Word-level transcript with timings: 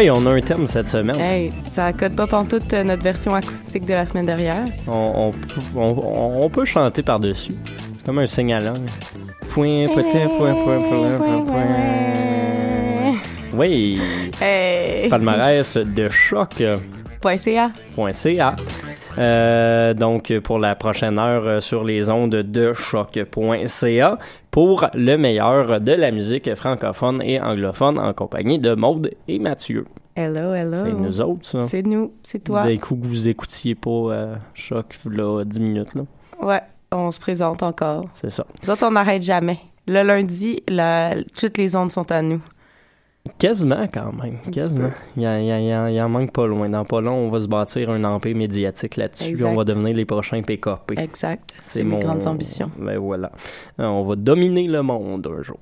Hey, 0.00 0.08
on 0.10 0.24
a 0.24 0.30
un 0.32 0.40
thème 0.40 0.66
cette 0.66 0.88
semaine. 0.88 1.20
Hey, 1.20 1.50
ça 1.50 1.92
code 1.92 2.16
pas 2.16 2.26
pantoute 2.26 2.72
euh, 2.72 2.82
notre 2.82 3.02
version 3.02 3.34
acoustique 3.34 3.84
de 3.84 3.92
la 3.92 4.06
semaine 4.06 4.24
dernière. 4.24 4.64
On, 4.88 5.30
on, 5.76 5.78
on- 5.78 6.40
on 6.44 6.48
peut 6.48 6.64
chanter 6.64 7.02
par-dessus. 7.02 7.52
C'est 7.98 8.06
comme 8.06 8.18
un 8.18 8.26
langue. 8.60 8.86
Point, 9.50 9.88
point, 9.88 10.54
point, 10.54 10.54
point, 10.54 11.18
point, 11.18 11.44
point. 11.44 13.14
Oui, 13.52 14.00
Hey! 14.40 15.10
palmarès 15.10 15.76
de 15.76 16.08
choc.ca. 16.08 16.78
Point 17.94 18.12
CA. 18.14 18.56
Euh, 19.18 19.94
donc, 19.94 20.32
pour 20.40 20.58
la 20.58 20.74
prochaine 20.74 21.18
heure 21.18 21.46
euh, 21.46 21.60
sur 21.60 21.84
les 21.84 22.10
ondes 22.10 22.30
de 22.36 22.72
choc.ca 22.72 24.18
pour 24.50 24.86
le 24.94 25.16
meilleur 25.16 25.80
de 25.80 25.92
la 25.92 26.10
musique 26.10 26.54
francophone 26.54 27.22
et 27.22 27.40
anglophone 27.40 27.98
en 27.98 28.12
compagnie 28.12 28.58
de 28.58 28.74
Maude 28.74 29.10
et 29.28 29.38
Mathieu. 29.38 29.86
Hello, 30.16 30.52
hello. 30.54 30.76
C'est 30.84 30.92
nous 30.92 31.20
autres, 31.20 31.46
ça. 31.46 31.66
C'est 31.68 31.82
nous, 31.86 32.12
c'est 32.22 32.42
toi. 32.44 32.64
D'un 32.64 32.76
coup 32.76 32.96
que 32.96 33.06
vous 33.06 33.28
écoutiez 33.28 33.74
pas 33.74 33.90
euh, 33.90 34.34
Choc, 34.54 34.96
là, 35.06 35.44
10 35.44 35.60
minutes, 35.60 35.94
là. 35.94 36.02
Ouais, 36.42 36.62
on 36.92 37.10
se 37.10 37.18
présente 37.20 37.62
encore. 37.62 38.06
C'est 38.14 38.30
ça. 38.30 38.44
Nous 38.62 38.70
autres, 38.70 38.84
on 38.86 38.90
n'arrête 38.92 39.22
jamais. 39.22 39.58
Le 39.86 40.02
lundi, 40.02 40.62
la- 40.68 41.14
toutes 41.38 41.58
les 41.58 41.74
ondes 41.76 41.92
sont 41.92 42.10
à 42.12 42.22
nous. 42.22 42.40
Quasiment, 43.38 43.86
quand 43.92 44.12
même. 44.22 44.38
Quasiment. 44.50 44.90
Il, 45.16 45.22
y 45.22 45.26
a- 45.26 45.90
il 45.90 46.00
en 46.00 46.08
manque 46.08 46.32
pas 46.32 46.46
loin. 46.46 46.68
Dans 46.70 46.84
pas 46.86 47.00
long, 47.02 47.14
on 47.26 47.30
va 47.30 47.40
se 47.40 47.46
bâtir 47.48 47.90
un 47.90 48.02
empire 48.04 48.34
médiatique 48.34 48.96
là-dessus. 48.96 49.44
On 49.44 49.54
va 49.54 49.64
devenir 49.64 49.94
les 49.94 50.06
prochains 50.06 50.40
PKP. 50.42 50.98
Exact. 50.98 51.42
C'est 51.62 51.84
mes 51.84 52.00
grandes 52.00 52.26
ambitions. 52.26 52.70
Ben 52.78 52.98
voilà. 52.98 53.30
Euh, 53.78 53.84
On 53.84 54.04
va 54.04 54.16
dominer 54.16 54.66
le 54.68 54.82
monde 54.82 55.26
un 55.38 55.42
jour. 55.42 55.58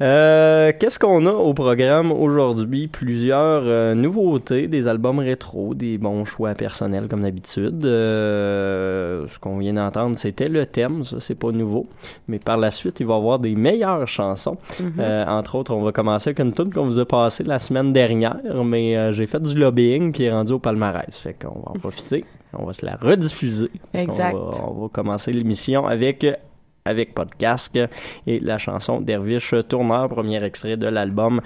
Euh, 0.00 0.72
Qu'est-ce 0.78 0.98
qu'on 0.98 1.24
a 1.26 1.30
au 1.32 1.54
programme 1.54 2.10
aujourd'hui? 2.10 2.88
Plusieurs 2.88 3.62
euh, 3.64 3.94
nouveautés, 3.94 4.66
des 4.66 4.88
albums 4.88 5.20
rétro, 5.20 5.74
des 5.74 5.98
bons 5.98 6.24
choix 6.24 6.54
personnels 6.54 7.06
comme 7.08 7.22
d'habitude. 7.22 7.84
Euh, 7.84 9.26
ce 9.28 9.38
qu'on 9.38 9.58
vient 9.58 9.74
d'entendre, 9.74 10.16
c'était 10.18 10.48
le 10.48 10.66
thème, 10.66 11.04
ça 11.04 11.20
c'est 11.20 11.34
pas 11.36 11.52
nouveau. 11.52 11.86
Mais 12.26 12.38
par 12.38 12.56
la 12.58 12.70
suite, 12.70 12.98
il 13.00 13.06
va 13.06 13.14
y 13.14 13.16
avoir 13.18 13.38
des 13.38 13.54
meilleures 13.54 14.06
chansons. 14.08 14.56
Mhm. 14.80 14.92
Euh, 14.98 15.24
entre 15.26 15.54
autres, 15.54 15.72
on 15.74 15.82
va 15.82 15.92
commencer 15.92 16.30
avec 16.30 16.40
une 16.40 16.52
tune 16.52 16.72
qu'on 16.72 16.87
vous 16.88 16.98
a 16.98 17.06
passée 17.06 17.44
la 17.44 17.58
semaine 17.58 17.92
dernière, 17.92 18.40
mais 18.64 18.96
euh, 18.96 19.12
j'ai 19.12 19.26
fait 19.26 19.40
du 19.40 19.54
lobbying 19.54 20.12
puis 20.12 20.24
est 20.24 20.32
rendu 20.32 20.52
au 20.52 20.58
palmarès. 20.58 21.16
Fait 21.18 21.34
qu'on 21.34 21.60
va 21.60 21.70
en 21.70 21.78
profiter. 21.78 22.24
On 22.52 22.64
va 22.64 22.72
se 22.72 22.84
la 22.84 22.96
rediffuser. 22.96 23.70
Exact. 23.94 24.34
On 24.34 24.50
va, 24.50 24.68
on 24.68 24.82
va 24.82 24.88
commencer 24.88 25.32
l'émission 25.32 25.86
avec 25.86 26.24
avec 26.88 27.14
podcast 27.14 27.78
et 28.26 28.40
la 28.40 28.58
chanson 28.58 29.00
d'Herviche 29.00 29.54
Tourneur, 29.68 30.08
premier 30.08 30.42
extrait 30.42 30.76
de 30.76 30.86
l'album 30.86 31.40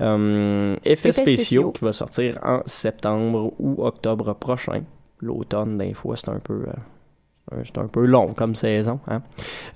euh, 0.00 0.76
Effets 0.84 1.12
spéciaux 1.12 1.36
spéciaux. 1.36 1.72
qui 1.72 1.84
va 1.84 1.92
sortir 1.92 2.38
en 2.42 2.60
septembre 2.66 3.52
ou 3.58 3.84
octobre 3.84 4.34
prochain. 4.34 4.82
L'automne, 5.20 5.78
des 5.78 5.94
fois, 5.94 6.16
c'est 6.16 6.28
un 6.28 6.40
peu 6.40 6.64
euh, 6.66 7.62
c'est 7.64 7.78
un 7.78 7.86
peu 7.86 8.04
long 8.04 8.32
comme 8.34 8.54
saison, 8.54 9.00
hein? 9.08 9.22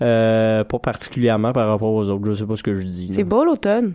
Euh, 0.02 0.64
pas 0.64 0.78
particulièrement 0.78 1.52
par 1.52 1.68
rapport 1.68 1.92
aux 1.92 2.08
autres. 2.10 2.24
Je 2.26 2.34
sais 2.34 2.46
pas 2.46 2.56
ce 2.56 2.62
que 2.62 2.74
je 2.74 2.84
dis. 2.84 3.08
C'est 3.08 3.24
beau 3.24 3.44
l'automne. 3.44 3.94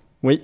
Oui. 0.23 0.39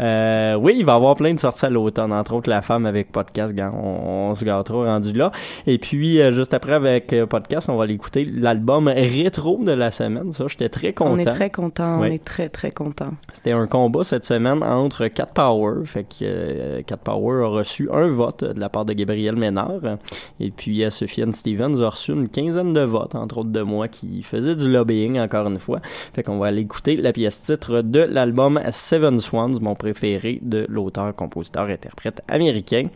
Euh, 0.00 0.54
oui, 0.56 0.76
il 0.78 0.84
va 0.84 0.92
y 0.92 0.96
avoir 0.96 1.16
plein 1.16 1.32
de 1.32 1.40
sorties 1.40 1.64
à 1.64 1.70
l'automne, 1.70 2.12
entre 2.12 2.34
autres 2.34 2.50
La 2.50 2.60
Femme 2.60 2.84
avec 2.84 3.10
podcast, 3.10 3.54
on, 3.58 4.30
on 4.30 4.34
se 4.34 4.44
gâtera 4.44 4.84
rendu 4.84 5.12
là. 5.14 5.32
Et 5.66 5.78
puis, 5.78 6.20
euh, 6.20 6.30
juste 6.30 6.52
après 6.52 6.74
avec 6.74 7.10
euh, 7.14 7.24
podcast, 7.24 7.70
on 7.70 7.76
va 7.76 7.84
aller 7.84 7.94
écouter 7.94 8.26
l'album 8.26 8.88
rétro 8.88 9.60
de 9.64 9.72
la 9.72 9.90
semaine. 9.90 10.30
Ça, 10.32 10.44
j'étais 10.46 10.68
très 10.68 10.92
content. 10.92 11.12
On 11.12 11.18
est 11.18 11.24
très 11.24 11.48
content. 11.48 12.00
On 12.00 12.04
est 12.04 12.22
très, 12.22 12.50
très 12.50 12.70
content. 12.70 13.12
C'était 13.32 13.52
un 13.52 13.66
combat 13.66 14.04
cette 14.04 14.26
semaine 14.26 14.62
entre 14.62 15.06
Cat 15.08 15.30
Power. 15.32 15.86
Fait 15.86 16.04
que 16.04 16.16
euh, 16.22 16.82
Cat 16.82 16.98
Power 16.98 17.44
a 17.44 17.48
reçu 17.48 17.88
un 17.90 18.08
vote 18.08 18.44
de 18.44 18.60
la 18.60 18.68
part 18.68 18.84
de 18.84 18.92
Gabriel 18.92 19.36
Ménard. 19.36 19.96
Et 20.38 20.50
puis 20.50 20.84
Sofiane 20.90 21.32
Stevens 21.32 21.80
a 21.80 21.88
reçu 21.88 22.12
une 22.12 22.28
quinzaine 22.28 22.74
de 22.74 22.82
votes, 22.82 23.14
entre 23.14 23.38
autres 23.38 23.50
de 23.50 23.62
moi, 23.62 23.88
qui 23.88 24.22
faisait 24.22 24.54
du 24.54 24.70
lobbying 24.70 25.18
encore 25.18 25.46
une 25.46 25.58
fois. 25.58 25.80
Fait 26.12 26.22
qu'on 26.22 26.38
va 26.38 26.48
aller 26.48 26.60
écouter 26.60 26.96
la 26.96 27.12
pièce 27.12 27.40
titre 27.40 27.80
de 27.80 28.00
l'album 28.00 28.60
Seven 28.70 29.13
Swans, 29.20 29.60
mon 29.60 29.74
préféré 29.74 30.38
de 30.42 30.66
l'auteur, 30.68 31.14
compositeur, 31.14 31.66
interprète 31.66 32.22
américain. 32.28 32.88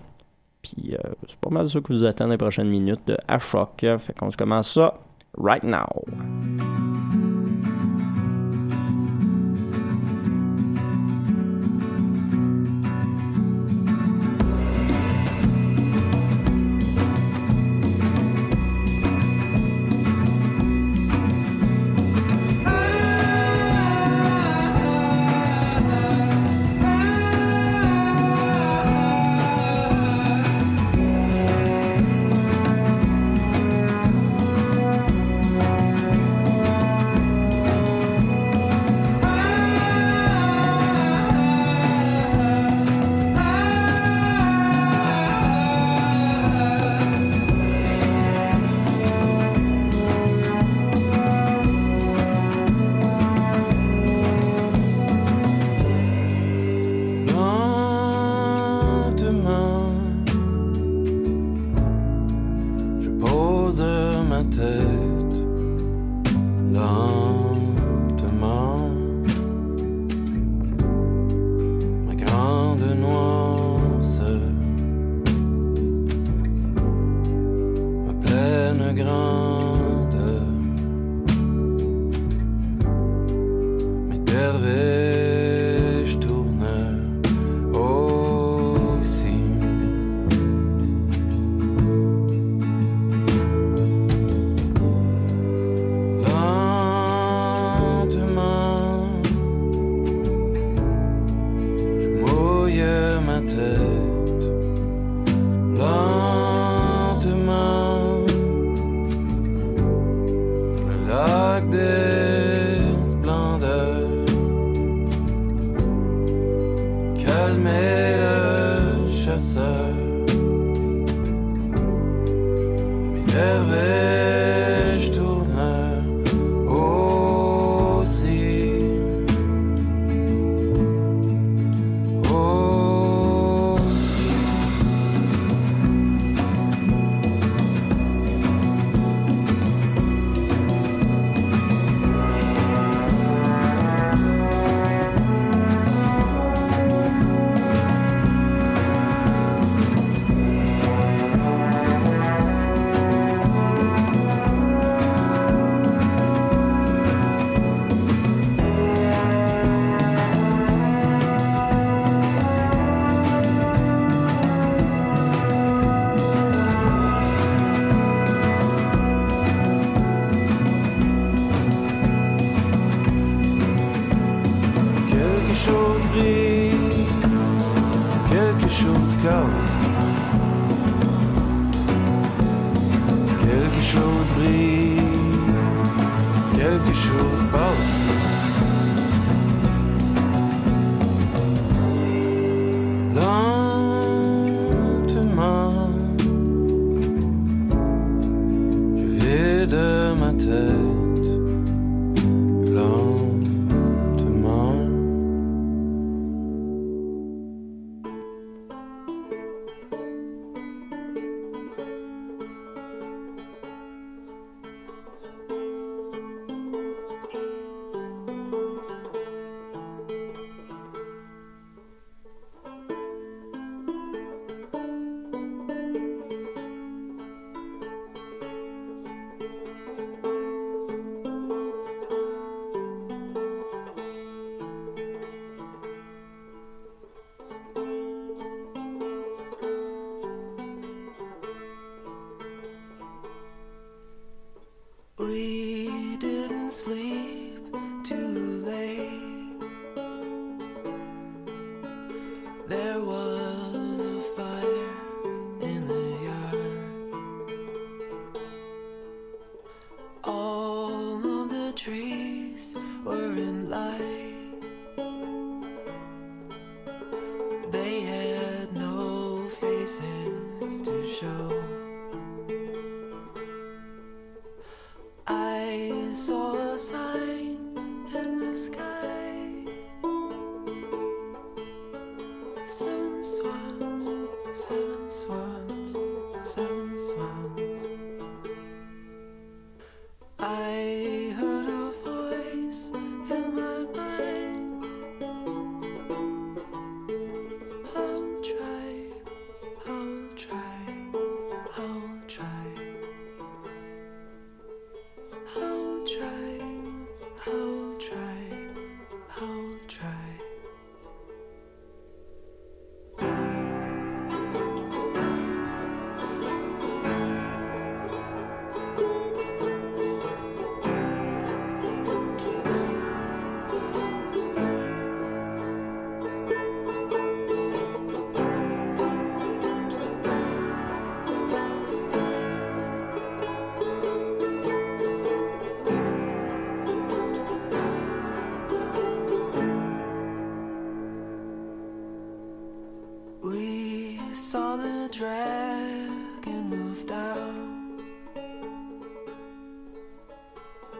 Puis 0.62 0.94
euh, 0.94 1.12
c'est 1.26 1.38
pas 1.38 1.50
mal 1.50 1.68
ça 1.68 1.80
que 1.80 1.92
vous 1.92 2.04
attend 2.04 2.26
dans 2.26 2.32
les 2.32 2.38
prochaines 2.38 2.68
minutes 2.68 3.06
de 3.06 3.16
À 3.28 3.38
Choc. 3.38 3.70
Fait 3.80 4.18
qu'on 4.18 4.30
se 4.30 4.36
commence 4.36 4.72
ça 4.72 4.98
right 5.36 5.62
now. 5.62 5.86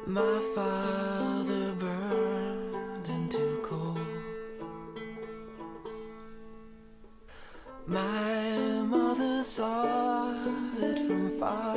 My 0.09 0.41
father 0.55 1.75
burned 1.75 3.07
into 3.11 3.61
coal. 3.63 3.99
My 7.87 8.81
mother 8.89 9.45
saw 9.45 10.33
it 10.81 10.99
from 11.07 11.29
far. 11.39 11.77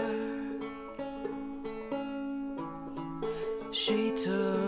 She 3.73 4.13
took. 4.15 4.61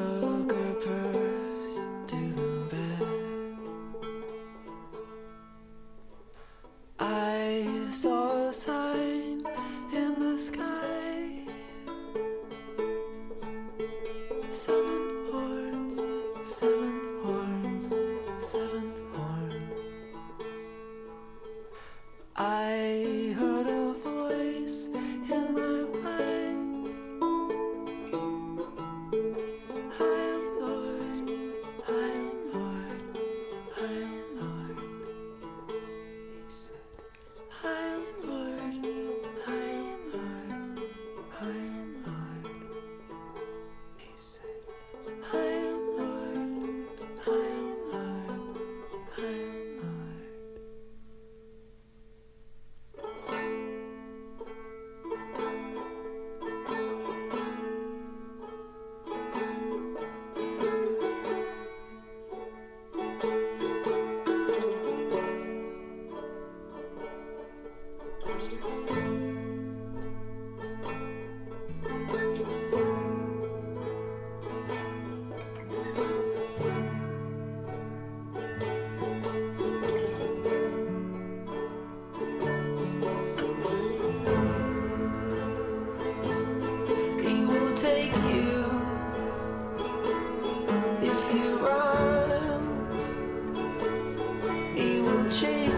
chase 95.33 95.72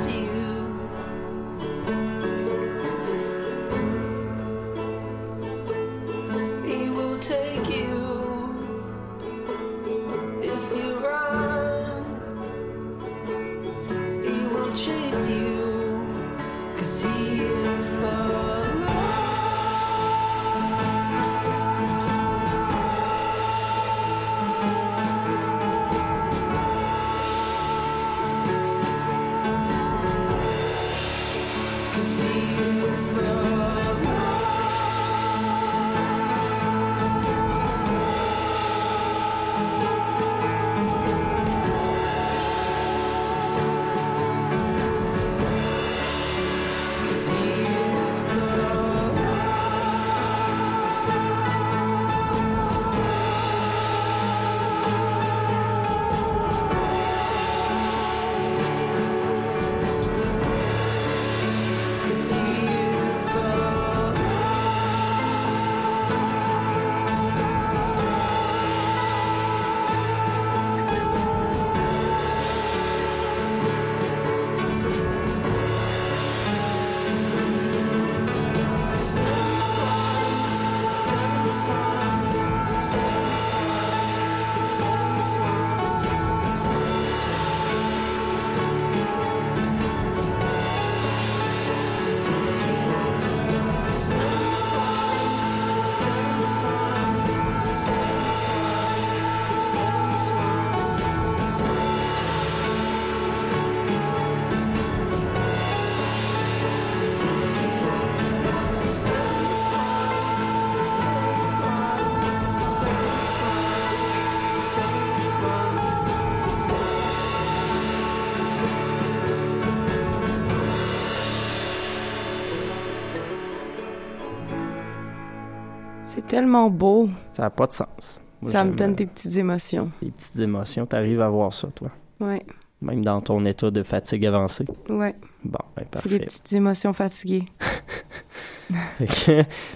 C'est 126.28 126.38
tellement 126.38 126.70
beau. 126.72 127.10
Ça 127.34 127.44
n'a 127.44 127.50
pas 127.52 127.68
de 127.68 127.74
sens. 127.74 128.20
Moi, 128.42 128.52
Ça 128.52 128.64
me 128.64 128.74
donne 128.76 128.92
euh, 128.92 128.96
des 128.96 129.06
petites 129.06 129.38
émotions. 129.38 129.92
des 130.02 130.10
petites 130.12 130.40
émotions. 130.40 130.86
T'arrives 130.86 131.22
à 131.22 131.30
voir 131.30 131.54
ça, 131.54 131.68
toi. 131.70 131.90
Ouais, 132.20 132.44
Même 132.82 133.04
dans 133.06 133.22
ton 133.22 133.46
état 133.46 133.70
de 133.70 133.84
fatigue 133.84 134.26
avancée. 134.26 134.66
ouais. 134.90 135.16
Bon, 135.44 135.60
ben 135.76 135.84
C'est 135.96 136.10
des 136.10 136.18
parfait. 136.18 136.20
petites 136.26 136.54
émotions 136.54 136.94
fatiguées. 136.94 137.46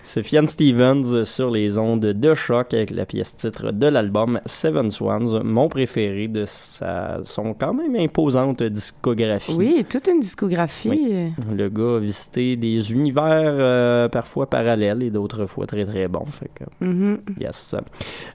Sofiane 0.04 0.48
Stevens 0.48 1.26
sur 1.26 1.52
les 1.52 1.78
ondes 1.78 2.00
de 2.06 2.34
choc 2.34 2.74
avec 2.74 2.92
la 2.92 3.06
pièce 3.06 3.36
titre 3.38 3.72
de 3.72 3.88
l'album 3.88 4.40
Seven 4.46 4.92
Swans, 4.92 5.42
mon 5.44 5.70
préféré 5.70 6.28
de 6.28 6.46
sa, 6.46 7.20
son 7.24 7.54
quand 7.54 7.74
même 7.74 7.96
imposante 7.96 8.64
discographie. 8.64 9.54
Oui, 9.58 9.86
toute 9.90 10.08
une 10.08 10.20
discographie. 10.20 11.32
Le 11.54 11.70
gars 11.70 11.98
a 11.98 12.00
visité 12.00 12.56
des 12.56 12.92
univers 12.92 13.54
euh, 13.60 14.08
parfois 14.10 14.50
parallèles 14.50 15.04
et 15.04 15.10
d'autres 15.12 15.46
fois 15.46 15.66
très 15.68 15.86
très 15.86 16.08
bons. 16.08 16.26
Fait 16.26 16.50
que, 16.54 16.64
Mhm. 16.86 17.20
yes. 17.40 17.76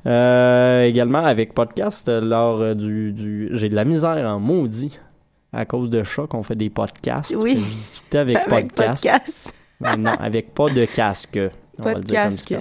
Euh, 0.07 0.83
également 0.85 1.25
avec 1.25 1.55
podcast, 1.55 2.09
lors 2.09 2.75
du, 2.75 3.13
du 3.13 3.49
j'ai 3.53 3.69
de 3.69 3.75
la 3.75 3.85
misère 3.85 4.27
en 4.29 4.39
maudit 4.41 4.99
à 5.53 5.65
cause 5.65 5.89
de 5.89 6.03
choc, 6.03 6.35
on 6.35 6.43
fait 6.43 6.57
des 6.57 6.69
podcasts. 6.71 7.35
Oui. 7.39 7.55
Je 7.57 7.73
dis 7.73 8.03
tout 8.11 8.17
avec, 8.19 8.37
Avec 8.47 8.49
podcast. 8.75 9.05
podcast. 9.05 9.55
Non, 9.81 10.13
avec 10.19 10.55
pas 10.55 10.71
de 10.71 10.85
casque. 10.85 11.39
On 11.79 11.83
va 11.83 11.93
Pas 11.93 11.99
le 11.99 12.05
de 12.05 12.07
comme 12.07 12.15
casque. 12.15 12.49
ça. 12.49 12.61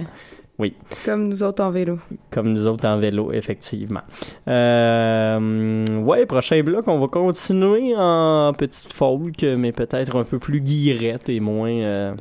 Oui. 0.58 0.74
Comme 1.04 1.28
nous 1.28 1.42
autres 1.42 1.64
en 1.64 1.70
vélo. 1.70 1.98
Comme 2.30 2.52
nous 2.52 2.66
autres 2.68 2.86
en 2.86 2.96
vélo, 2.98 3.32
effectivement. 3.32 4.02
Euh, 4.48 5.84
ouais, 6.02 6.26
prochain 6.26 6.62
bloc, 6.62 6.86
on 6.86 7.00
va 7.00 7.08
continuer 7.08 7.94
en 7.96 8.52
petite 8.56 8.92
folk, 8.92 9.42
mais 9.42 9.72
peut-être 9.72 10.16
un 10.16 10.24
peu 10.24 10.38
plus 10.38 10.60
guillerette 10.60 11.28
et 11.28 11.40
moins, 11.40 11.72
euh, 11.72 12.14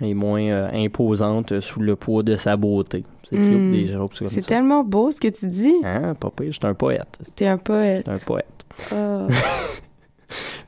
et 0.00 0.14
moins 0.14 0.42
euh, 0.42 0.68
imposante 0.72 1.60
sous 1.60 1.80
le 1.80 1.94
poids 1.94 2.22
de 2.24 2.36
sa 2.36 2.56
beauté. 2.56 3.04
C'est 3.30 3.36
Mm. 3.38 4.10
ça. 4.10 4.42
tellement 4.42 4.82
beau 4.84 5.10
ce 5.12 5.20
que 5.20 5.28
tu 5.28 5.46
dis. 5.46 5.74
Hein, 5.84 6.14
pas 6.18 6.30
pire, 6.30 6.50
j'étais 6.52 6.66
un 6.66 6.74
poète. 6.74 7.18
T'es 7.36 7.46
un 7.46 7.58
poète. 7.58 8.08
Un 8.08 8.18
poète. 8.18 8.66
Ah. 8.92 9.26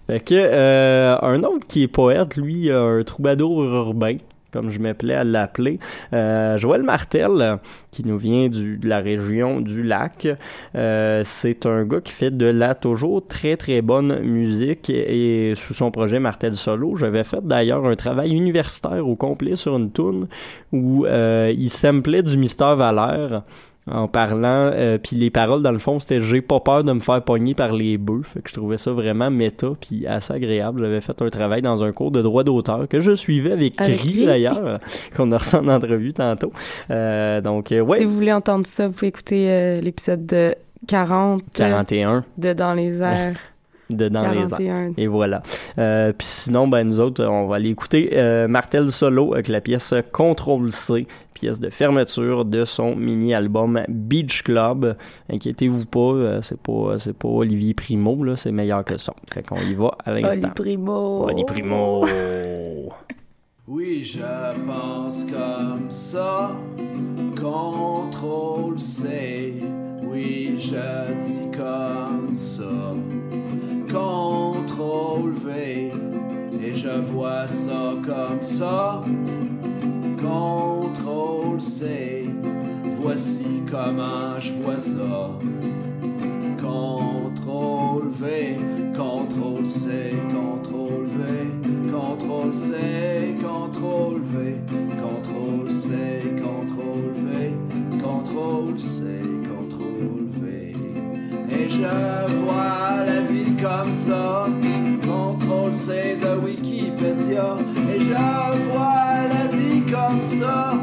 Fait 0.06 0.20
que, 0.20 0.34
euh, 0.34 1.16
un 1.20 1.42
autre 1.42 1.66
qui 1.66 1.82
est 1.82 1.88
poète, 1.88 2.36
lui, 2.36 2.70
un 2.70 3.02
troubadour 3.02 3.64
urbain, 3.64 4.18
comme 4.52 4.70
je 4.70 4.78
m'appelais 4.78 5.14
à 5.14 5.25
l'appeler, 5.25 5.80
euh, 6.12 6.56
Joël 6.58 6.82
Martel, 6.82 7.58
qui 7.90 8.06
nous 8.06 8.16
vient 8.16 8.48
de 8.48 8.88
la 8.88 9.00
région 9.00 9.60
du 9.60 9.82
lac. 9.82 10.28
Euh, 10.76 11.22
c'est 11.25 11.66
un 11.66 11.84
gars 11.84 12.00
qui 12.00 12.12
fait 12.12 12.30
de 12.30 12.46
la 12.46 12.75
toujours 12.76 13.26
très 13.26 13.56
très 13.56 13.82
bonne 13.82 14.20
musique 14.20 14.88
et, 14.90 15.54
sous 15.56 15.75
son 15.75 15.90
projet 15.90 16.20
Martel 16.20 16.54
Solo, 16.54 16.94
j'avais 16.96 17.25
fait 17.25 17.44
d'ailleurs 17.44 17.84
un 17.84 17.96
travail 17.96 18.30
universitaire 18.30 19.06
au 19.06 19.16
complet 19.16 19.56
sur 19.56 19.76
une 19.76 19.90
tune 19.90 20.28
où 20.72 21.04
il 21.06 21.70
samplait 21.70 22.22
du 22.22 22.36
Mystère 22.36 22.76
Valère 22.76 23.42
en 23.88 24.08
parlant 24.08 24.70
euh, 24.72 24.98
puis 24.98 25.14
les 25.16 25.30
paroles 25.30 25.62
dans 25.62 25.70
le 25.70 25.78
fond 25.78 25.98
c'était 26.00 26.20
j'ai 26.20 26.40
pas 26.40 26.58
peur 26.58 26.82
de 26.82 26.92
me 26.92 27.00
faire 27.00 27.22
pogner 27.22 27.54
par 27.54 27.72
les 27.72 27.98
bœufs 27.98 28.22
fait 28.24 28.42
que 28.42 28.50
je 28.50 28.54
trouvais 28.54 28.78
ça 28.78 28.90
vraiment 28.90 29.30
méta 29.30 29.68
puis 29.80 30.06
assez 30.06 30.32
agréable. 30.32 30.80
J'avais 30.82 31.00
fait 31.00 31.20
un 31.22 31.28
travail 31.28 31.62
dans 31.62 31.84
un 31.84 31.92
cours 31.92 32.10
de 32.10 32.22
droit 32.22 32.44
d'auteur 32.44 32.88
que 32.88 33.00
je 33.00 33.14
suivais 33.14 33.52
avec, 33.52 33.80
Avec 33.80 33.98
Cri 33.98 34.26
d'ailleurs 34.26 34.80
qu'on 35.16 35.30
a 35.32 35.38
reçu 35.38 35.56
en 35.56 35.68
entrevue 35.68 36.12
tantôt. 36.12 36.52
Euh, 36.90 37.40
donc 37.40 37.72
euh, 37.72 37.80
ouais. 37.80 37.98
Si 37.98 38.04
vous 38.04 38.14
voulez 38.14 38.32
entendre 38.32 38.66
ça, 38.66 38.88
vous 38.88 38.94
pouvez 38.94 39.08
écouter 39.08 39.50
euh, 39.50 39.80
l'épisode 39.80 40.26
de 40.26 40.54
40 40.86 41.42
euh, 41.42 41.44
41 41.54 42.24
de 42.38 42.52
Dans 42.52 42.74
les 42.74 43.02
airs. 43.02 43.36
de 43.90 44.08
dans 44.08 44.30
les 44.30 44.40
airs 44.40 44.48
41. 44.58 44.92
et 44.96 45.06
voilà. 45.06 45.42
Euh, 45.78 46.12
Puis 46.16 46.26
sinon, 46.26 46.68
ben 46.68 46.84
nous 46.84 47.00
autres, 47.00 47.24
on 47.24 47.46
va 47.46 47.56
aller 47.56 47.70
écouter 47.70 48.10
euh, 48.14 48.48
Martel 48.48 48.90
Solo 48.90 49.34
avec 49.34 49.48
la 49.48 49.60
pièce 49.60 49.94
Contrôle 50.12 50.72
C, 50.72 51.06
pièce 51.34 51.60
de 51.60 51.70
fermeture 51.70 52.44
de 52.44 52.64
son 52.64 52.96
mini-album 52.96 53.82
Beach 53.88 54.42
Club. 54.42 54.96
Inquiétez-vous 55.30 55.86
pas, 55.86 56.00
euh, 56.00 56.42
c'est 56.42 56.60
pas 56.60 56.98
c'est 56.98 57.16
pas 57.16 57.28
Olivier 57.28 57.74
Primo 57.74 58.24
là, 58.24 58.36
c'est 58.36 58.52
meilleur 58.52 58.84
que 58.84 58.96
ça. 58.96 59.12
Fait 59.32 59.46
qu'on 59.46 59.60
y 59.60 59.74
va 59.74 59.92
à 60.04 60.12
Oli 60.12 60.22
l'instant. 60.22 60.50
Primo. 60.54 61.24
Oli 61.28 61.44
Primo. 61.44 62.04
Oui, 63.68 64.04
je 64.04 64.20
pense 64.64 65.24
comme 65.24 65.90
ça. 65.90 66.52
Contrôle 67.34 68.78
C. 68.78 69.54
Oui, 70.04 70.54
je 70.56 71.20
dis 71.20 71.50
comme 71.50 72.32
ça. 72.36 72.94
Contrôle 73.96 75.32
V. 75.32 75.90
Et 76.62 76.74
je 76.74 77.00
vois 77.00 77.48
ça 77.48 77.94
comme 78.04 78.42
ça. 78.42 79.00
Contrôle 80.20 81.62
C. 81.62 82.24
Voici 83.00 83.62
comment 83.70 84.38
je 84.38 84.52
vois 84.52 84.78
ça. 84.78 85.30
Contrôle 86.60 88.08
V, 88.08 88.56
contrôle 88.94 89.66
C, 89.66 90.12
contrôle 90.28 91.06
V, 91.06 91.90
contrôle 91.90 92.52
C, 92.52 92.74
contrôle 93.40 94.20
V, 94.20 94.56
contrôle 95.00 95.72
C, 95.72 95.92
contrôle 96.42 97.12
V, 97.12 97.52
contrôle 98.02 98.78
C, 98.78 99.00
contrôle 99.40 99.40
V. 99.40 99.45
Et 101.66 101.68
je 101.68 101.80
vois 101.80 103.04
la 103.04 103.23
vie 103.23 103.56
comme 103.61 103.92
ça, 103.92 104.46
contrôle 105.04 105.75
C 105.75 106.16
de 106.20 106.38
Wikipédia. 106.46 107.56
Et 107.92 107.99
je 107.99 108.70
vois 108.70 109.26
la 109.35 109.56
vie 109.56 109.82
comme 109.90 110.23
ça, 110.23 110.75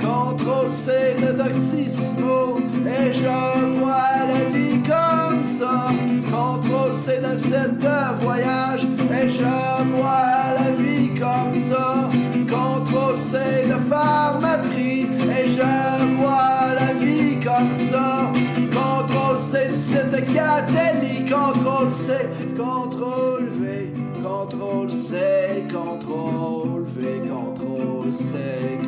contrôle 0.00 0.72
C 0.72 0.92
de 1.20 1.32
Doctissimo. 1.32 2.58
Et 2.86 3.12
je 3.12 3.80
vois 3.80 4.24
la 4.32 4.44
vie 4.50 4.80
comme 4.82 5.44
ça, 5.44 5.88
contrôle 6.32 6.94
C 6.94 7.20
de 7.20 7.36
site 7.36 7.78
de 7.78 8.24
voyage. 8.24 8.84
Et 9.12 9.28
je 9.28 9.42
vois 9.94 10.54
la 10.58 10.70
vie 10.72 11.10
comme 11.20 11.52
ça, 11.52 12.08
contrôle 12.48 13.18
C 13.18 13.36
de 13.66 13.90
pharmaprix. 13.90 15.02
Et 15.38 15.48
je 15.50 16.16
vois 16.16 16.72
la 16.80 16.94
vie 16.94 17.38
comme 17.44 17.74
ça, 17.74 18.32
C 19.50 19.68
du 19.68 19.74
site 19.74 20.10
de 20.12 20.20
Catelli. 20.32 21.28
Contrôle 21.28 21.90
C, 21.90 22.12
contrôle 22.56 23.48
V, 23.50 23.92
contrôle 24.22 24.88
C, 24.92 25.64
contrôle 25.72 26.84
V, 26.84 27.20
contrôle 27.28 28.14
C, 28.14 28.38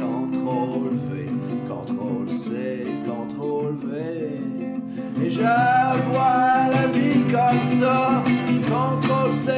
contrôle 0.00 0.90
V, 0.92 1.28
contrôle 1.68 2.30
C, 2.30 2.86
contrôle 3.04 3.74
V. 3.74 5.24
Et 5.24 5.30
je 5.30 5.40
vois 5.40 6.70
la 6.70 6.86
vie 6.94 7.24
comme 7.24 7.62
ça, 7.64 8.22
contrôle 8.70 9.32
C 9.32 9.50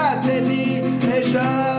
site 0.00 0.22
de 0.22 0.28
Catelli. 0.28 0.76
Et 1.12 1.24
je 1.24 1.69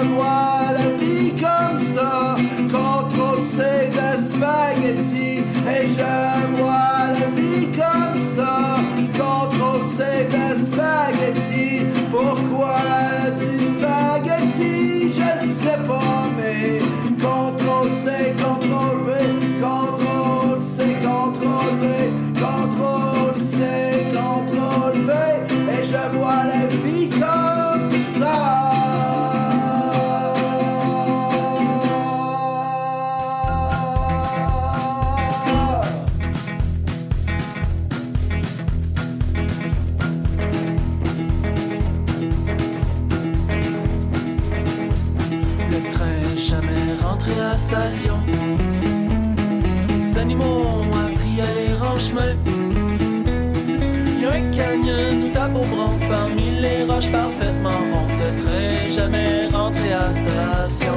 parfaitement 57.10 57.70
rondes. 57.92 58.12
Le 58.20 58.44
train 58.44 58.90
jamais 58.94 59.48
rentré 59.48 59.94
à 59.94 60.12
station. 60.12 60.94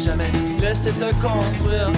Jamais 0.00 0.30
laissé 0.60 0.90
te 0.90 1.10
construire. 1.14 1.90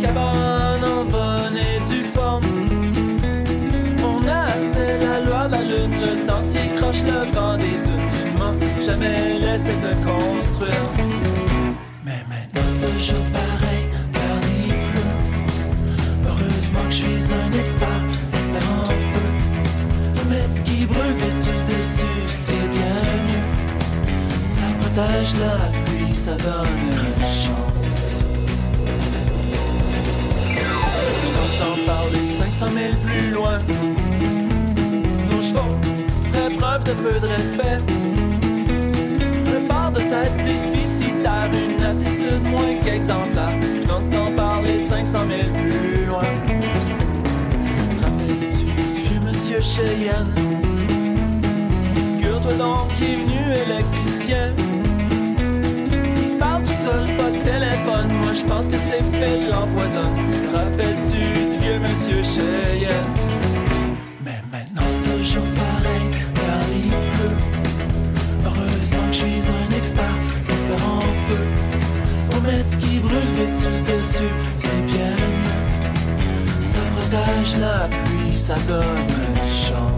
Cabane 0.00 0.84
en 0.84 1.04
bonne 1.04 1.56
et 1.56 1.80
due 1.90 2.04
forme. 2.12 2.44
On 4.02 4.26
avait 4.26 4.98
la 4.98 5.20
loi 5.20 5.48
de 5.48 5.52
la 5.52 5.62
lune, 5.62 6.00
le 6.00 6.16
sentier 6.16 6.68
croche 6.76 7.02
le 7.02 7.32
vent 7.34 7.56
des 7.56 7.78
dunes. 7.84 8.08
Tu 8.12 8.38
m'as 8.38 8.84
jamais 8.84 9.38
laissé 9.38 9.72
te 9.82 9.94
construire. 10.06 10.86
Mais 12.04 12.22
maintenant 12.28 12.68
c'est 12.68 12.92
toujours 12.96 13.24
pareil, 13.32 13.84
car 14.12 14.40
il. 14.66 14.74
Heureusement 16.26 16.84
que 16.88 16.90
je 16.90 16.96
suis 16.96 17.32
un 17.32 17.52
expert. 17.58 18.33
Mettre 20.94 21.34
ce 21.38 21.50
qui 21.50 21.52
brûle 21.54 21.54
vêtu 21.54 21.54
dessus, 21.76 22.22
c'est 22.28 22.68
bien 22.72 23.02
mieux. 23.26 23.44
Ça 24.46 24.62
protège 24.80 25.32
la 25.40 25.56
pluie, 25.84 26.14
ça 26.14 26.34
donne 26.36 26.68
une 26.90 27.24
chance. 27.24 28.22
J'entends 31.26 31.78
parler 31.86 32.24
500 32.38 32.66
000 32.66 32.94
plus 33.06 33.30
loin. 33.30 33.58
Nos 35.30 35.42
chevaux 35.42 35.74
feraient 36.32 36.54
preuve 36.56 36.82
de 36.84 36.92
peu 36.92 37.20
de 37.20 37.26
respect. 37.26 37.78
Part 39.68 39.92
de 39.92 40.00
tête 40.00 40.36
déficitaire, 40.44 41.50
une 41.52 41.82
attitude 41.82 42.46
moins 42.50 42.74
qu'exemplaire. 42.84 43.58
J'entends 43.88 44.32
parler 44.36 44.78
500 44.78 45.18
000 45.28 45.40
plus 45.56 46.06
loin. 46.06 46.22
Monsieur 49.24 49.60
Cheyenne? 49.60 50.63
Figure-toi 52.44 52.66
donc 52.66 52.88
qui 52.96 53.04
est 53.04 53.16
venu 53.16 53.40
électricien. 53.54 54.48
Il 56.16 56.28
se 56.28 56.36
parle 56.36 56.62
tout 56.62 56.72
seul, 56.84 57.06
pas 57.16 57.30
de 57.30 57.42
téléphone. 57.42 58.08
Moi 58.20 58.32
je 58.34 58.44
pense 58.44 58.66
que 58.68 58.76
c'est 58.76 59.02
fait 59.18 59.48
l'empoisonne. 59.50 60.12
Rappelles-tu 60.52 61.20
du 61.32 61.58
vieux 61.58 61.78
monsieur 61.78 62.22
Cheyenne? 62.22 62.90
Mais 64.22 64.42
maintenant 64.52 64.82
c'est 64.90 65.16
toujours 65.16 65.48
pareil, 65.56 66.10
car 66.34 66.68
il 66.76 66.88
pleut. 66.90 67.38
Heureusement 68.44 69.06
que 69.08 69.12
je 69.12 69.18
suis 69.18 69.42
un 69.48 69.76
expert, 69.76 70.18
expert 70.50 70.86
en 70.86 71.00
feu. 71.26 71.44
Faut 72.30 72.40
mettre 72.42 72.68
ce 72.70 72.76
qui 72.76 72.98
brûle 72.98 73.32
vite 73.32 73.64
le 73.64 73.78
dessus, 73.90 74.34
c'est 74.58 74.82
bien. 74.86 75.16
Ça 76.60 76.78
protège 76.94 77.56
la 77.58 77.88
pluie, 77.88 78.36
ça 78.36 78.56
donne 78.68 78.84
une 79.08 79.48
chance. 79.48 79.93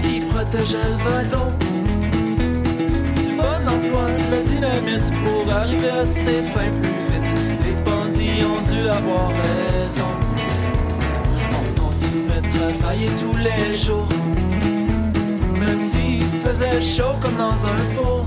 Qui 0.00 0.20
protégeait 0.20 0.78
le 0.90 0.96
wagon. 1.04 1.52
Du 3.16 3.36
bon 3.36 3.68
emploi 3.68 4.06
la 4.30 4.40
dynamite 4.40 5.12
Pour 5.22 5.52
arriver 5.52 5.90
à 5.90 6.06
ses 6.06 6.42
fins 6.52 6.72
plus 6.80 6.98
vite. 7.10 7.30
Les 7.64 7.76
bandits 7.84 8.44
ont 8.44 8.62
dû 8.72 8.88
avoir 8.88 9.28
raison. 9.28 10.12
On 11.58 11.80
continuait 11.80 12.40
de 12.40 12.78
travailler 12.78 13.08
tous 13.20 13.36
les 13.36 13.76
jours. 13.76 14.08
Même 15.60 15.82
s'il 15.88 16.24
faisait 16.44 16.82
chaud 16.82 17.14
comme 17.20 17.36
dans 17.36 17.66
un 17.66 17.76
four. 17.94 18.24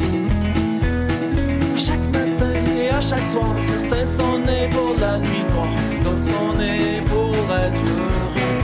Chaque 1.78 2.06
matin 2.14 2.54
et 2.78 2.90
à 2.90 3.02
chaque 3.02 3.28
soir, 3.32 3.54
certains 3.68 4.06
sont 4.06 4.40
nés 4.40 4.70
pour 4.70 4.96
la 5.00 5.18
nuit 5.18 5.46
noire, 5.52 5.68
d'autres 6.04 6.24
sont 6.24 6.54
nés 6.58 7.02
pour 7.08 7.34
être 7.54 7.80
heureux. 7.80 8.56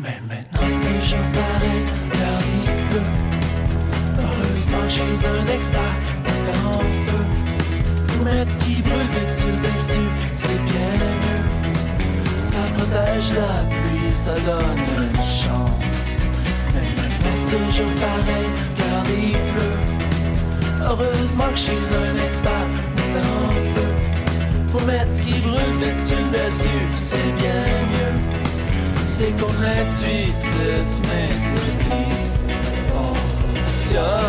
Mais 0.00 0.18
maintenant 0.28 0.66
c'est 0.66 1.00
déjà 1.00 1.18
il 1.68 2.70
pleut. 2.90 3.10
Heureusement 4.18 4.82
que 4.82 4.88
je 4.88 4.94
suis 4.94 5.26
un 5.26 5.44
expert, 5.56 5.94
expert 6.26 6.62
en 6.68 6.88
mettre 8.24 8.50
ce 8.52 8.64
qui 8.64 8.82
brûle 8.82 9.10
le 9.16 9.52
dessus, 9.64 10.08
c'est 10.34 10.60
bien 10.70 10.92
mieux. 11.22 11.44
Ça 12.42 12.62
protège 12.76 13.28
la 13.34 13.54
pluie, 13.70 14.14
ça 14.14 14.34
donne 14.34 14.80
une 14.98 15.16
chance. 15.16 16.24
Mais 16.74 16.88
maintenant 17.00 17.34
c'est 17.38 17.50
toujours 17.56 17.94
pareil, 18.00 18.48
car 18.76 19.02
il. 19.16 19.36
Heureusement 20.80 21.48
que 21.52 21.56
je 21.56 21.62
suis 21.62 21.94
un 21.94 22.14
expert, 22.26 22.68
expert 22.96 23.30
en. 23.36 23.58
Faut 24.70 24.84
mettre 24.86 25.12
ce 25.16 25.22
qui 25.22 25.40
brûle 25.40 25.78
le 25.80 25.90
dessus, 26.36 26.86
c'est 26.96 27.32
bien 27.38 27.62
mieux. 27.92 28.37
C'est 29.18 29.32
contre-intuitif, 29.32 30.32
mais 31.08 31.34
c'est 31.34 31.58
ce 31.58 31.78
qui 31.82 32.02
fonctionne. 33.82 34.28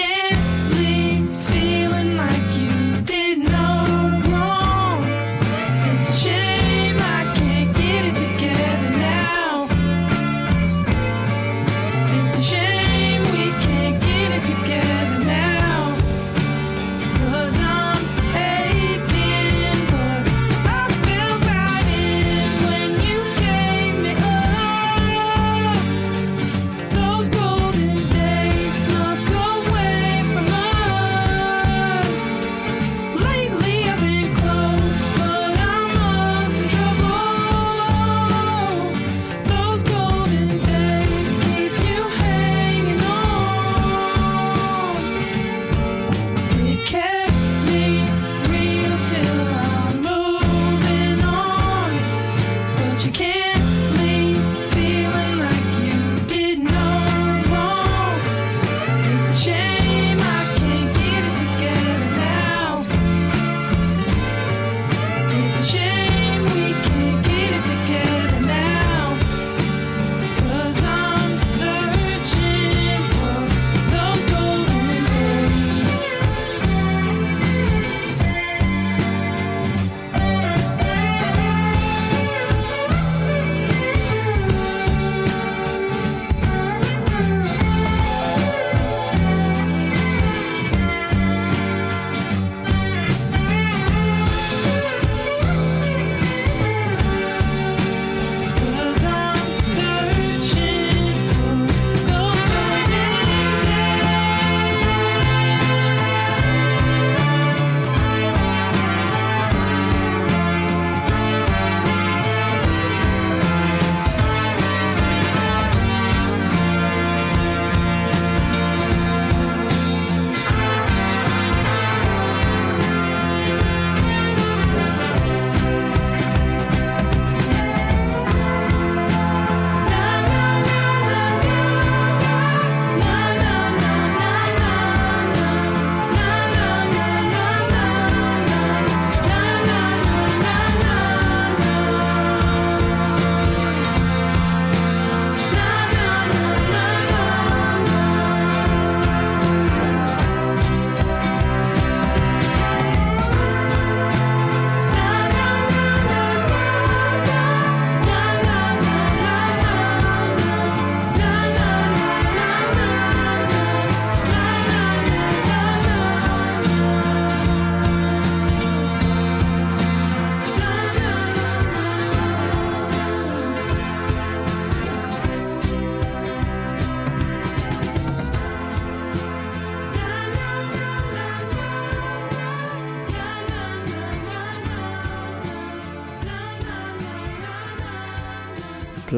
can't 0.00 0.39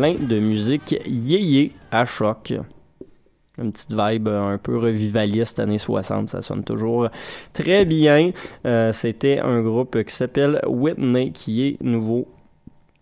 plein 0.02 0.14
de 0.14 0.40
musique 0.40 0.96
yéyé 1.06 1.70
à 1.92 2.04
choc. 2.04 2.52
Une 3.56 3.70
petite 3.70 3.94
vibe 3.94 4.26
un 4.26 4.58
peu 4.58 4.76
revivaliste 4.76 5.60
années 5.60 5.78
60, 5.78 6.28
ça 6.28 6.42
sonne 6.42 6.64
toujours 6.64 7.08
très 7.52 7.84
bien. 7.84 8.32
Euh, 8.66 8.92
C'était 8.92 9.38
un 9.38 9.62
groupe 9.62 10.02
qui 10.02 10.12
s'appelle 10.12 10.60
Whitney, 10.66 11.30
qui 11.30 11.68
est 11.68 11.82
nouveau 11.84 12.26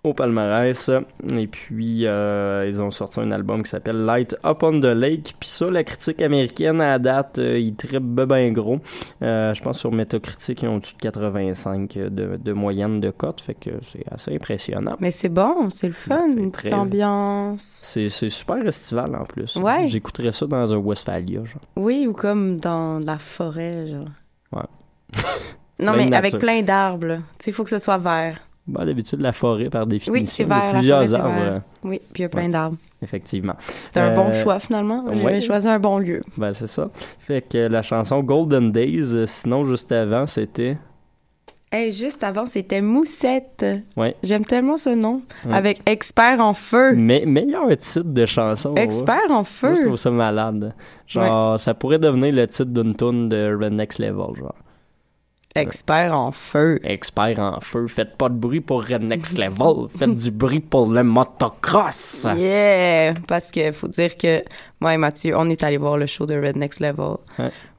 au 0.03 0.15
palmarès. 0.15 0.91
Et 1.33 1.47
puis, 1.47 2.07
euh, 2.07 2.65
ils 2.67 2.81
ont 2.81 2.91
sorti 2.91 3.21
un 3.21 3.31
album 3.33 3.63
qui 3.63 3.71
s'appelle 3.71 4.05
Light 4.05 4.35
Up 4.45 4.63
on 4.63 4.81
the 4.81 4.85
Lake. 4.87 5.35
Puis 5.39 5.49
ça, 5.49 5.71
la 5.71 5.85
critique 5.85 6.23
américaine, 6.23 6.81
à 6.81 6.99
date, 6.99 7.39
euh, 7.39 7.59
ils 7.59 7.75
trippent 7.75 8.03
ben, 8.03 8.53
gros. 8.53 8.81
Euh, 9.23 9.53
je 9.53 9.63
pense 9.63 9.79
sur 9.79 9.93
Metacritic, 9.93 10.63
ils 10.63 10.69
ont 10.69 10.77
au-dessus 10.77 10.95
de 10.95 11.01
85 11.03 11.99
de, 11.99 12.37
de 12.43 12.53
moyenne 12.53 13.01
de 13.01 13.11
cote. 13.11 13.41
Fait 13.43 13.55
que 13.55 13.71
c'est 13.83 14.05
assez 14.11 14.35
impressionnant. 14.35 14.97
Mais 15.01 15.11
c'est 15.11 15.29
bon, 15.29 15.69
c'est 15.69 15.89
le 15.89 15.93
fun, 15.93 16.25
une 16.27 16.51
petite 16.51 16.71
très- 16.71 16.79
ambiance. 16.79 17.81
C'est 17.83 18.09
c'est 18.09 18.29
super 18.31 18.67
estival 18.67 19.15
en 19.15 19.25
plus. 19.25 19.57
Ouais. 19.57 19.87
J'écouterais 19.89 20.33
ça 20.33 20.47
dans 20.47 20.73
un 20.73 20.79
Westphalia, 20.79 21.45
genre. 21.45 21.63
Oui, 21.77 22.07
ou 22.07 22.13
comme 22.13 22.59
dans 22.59 22.99
la 23.01 23.19
forêt, 23.19 23.87
genre. 23.87 24.09
Ouais. 24.53 24.63
Non, 25.79 25.93
mais 25.95 26.15
avec 26.15 26.39
plein 26.39 26.63
d'arbres. 26.63 27.17
Tu 27.39 27.45
sais, 27.45 27.51
il 27.51 27.53
faut 27.55 27.65
que 27.65 27.71
ce 27.71 27.79
soit 27.79 27.99
vert. 27.99 28.39
Bah, 28.71 28.85
D'habitude, 28.85 29.21
la 29.21 29.33
forêt, 29.33 29.69
par 29.71 29.87
définition, 29.87 30.13
Oui, 30.13 30.27
c'est 30.27 30.43
il 30.45 30.49
y 30.49 30.53
a 30.53 30.61
vert, 30.61 30.73
plusieurs 30.75 31.05
forêt, 31.07 31.21
arbres, 31.21 31.35
vert. 31.35 31.53
euh, 31.55 31.59
Oui, 31.85 32.01
puis 32.13 32.21
il 32.21 32.23
y 32.23 32.25
a 32.25 32.29
plein 32.29 32.43
Ouais. 32.45 32.49
d'arbres. 32.49 32.77
effectivement. 33.03 33.55
C'est 33.93 34.01
un 34.01 34.15
bon 34.15 34.29
Euh, 34.29 34.43
choix, 34.43 34.59
finalement. 34.59 35.05
J'ai 35.13 35.23
ouais. 35.23 35.41
choisi 35.41 35.69
un 35.69 35.79
bon 35.79 35.99
lieu. 35.99 36.23
Ben, 36.37 36.53
c'est 36.53 36.67
ça. 36.67 36.89
Fait 37.19 37.43
que 37.43 37.59
la 37.59 37.83
chanson 37.83 38.21
Golden 38.23 38.73
Days, 38.73 39.27
sinon, 39.27 39.65
juste 39.65 39.91
avant, 39.93 40.27
c'était... 40.27 40.77
Hey, 41.73 41.93
juste 41.93 42.25
avant, 42.25 42.47
c'était 42.47 42.81
Moussette. 42.81 43.65
Ouais. 43.97 44.17
J'aime 44.25 44.45
tellement 44.45 44.77
ce 44.77 44.91
nom. 44.91 45.23
Ouais. 45.47 45.55
Avec 45.55 45.81
Expert 45.89 46.41
en 46.41 46.53
feu. 46.53 46.95
Mais 46.97 47.23
meilleur 47.25 47.69
titre 47.79 48.03
de 48.07 48.27
chanson. 48.27 48.73
ouais. 48.75 48.83
Expert 48.83 49.21
en 49.31 49.35
Moi, 49.35 49.43
je 49.45 49.49
feu. 49.77 49.85
trouve 49.85 49.95
ça 49.97 50.11
malade. 50.11 50.75
Genre, 51.07 51.61
ça 51.61 51.73
pourrait 51.75 52.01
devenir 52.01 52.35
le 52.35 52.49
titre 52.49 52.71
d'une 52.71 52.97
tune 52.97 53.29
de 53.29 53.55
Rednext 53.57 54.01
Level, 54.01 54.35
genre. 54.37 54.55
Expert 55.57 56.15
en 56.15 56.31
feu. 56.31 56.79
Expert 56.85 57.39
en 57.41 57.61
feu, 57.61 57.89
faites 57.89 58.17
pas 58.17 58.29
de 58.29 58.35
bruit 58.35 58.61
pour 58.61 58.85
Rednext 58.85 59.37
Level, 59.37 59.89
faites 59.99 60.15
du 60.15 60.31
bruit 60.31 60.61
pour 60.61 60.89
le 60.89 61.03
motocross. 61.03 62.27
Yeah! 62.37 63.15
Parce 63.27 63.51
que 63.51 63.73
faut 63.73 63.89
dire 63.89 64.17
que 64.17 64.43
moi 64.81 64.95
et 64.95 64.97
Mathieu, 64.97 65.35
on 65.37 65.51
est 65.51 65.65
allé 65.65 65.77
voir 65.77 65.97
le 65.97 66.07
show 66.07 66.25
de 66.25 66.35
Rednext 66.35 66.79
Level. 66.79 67.17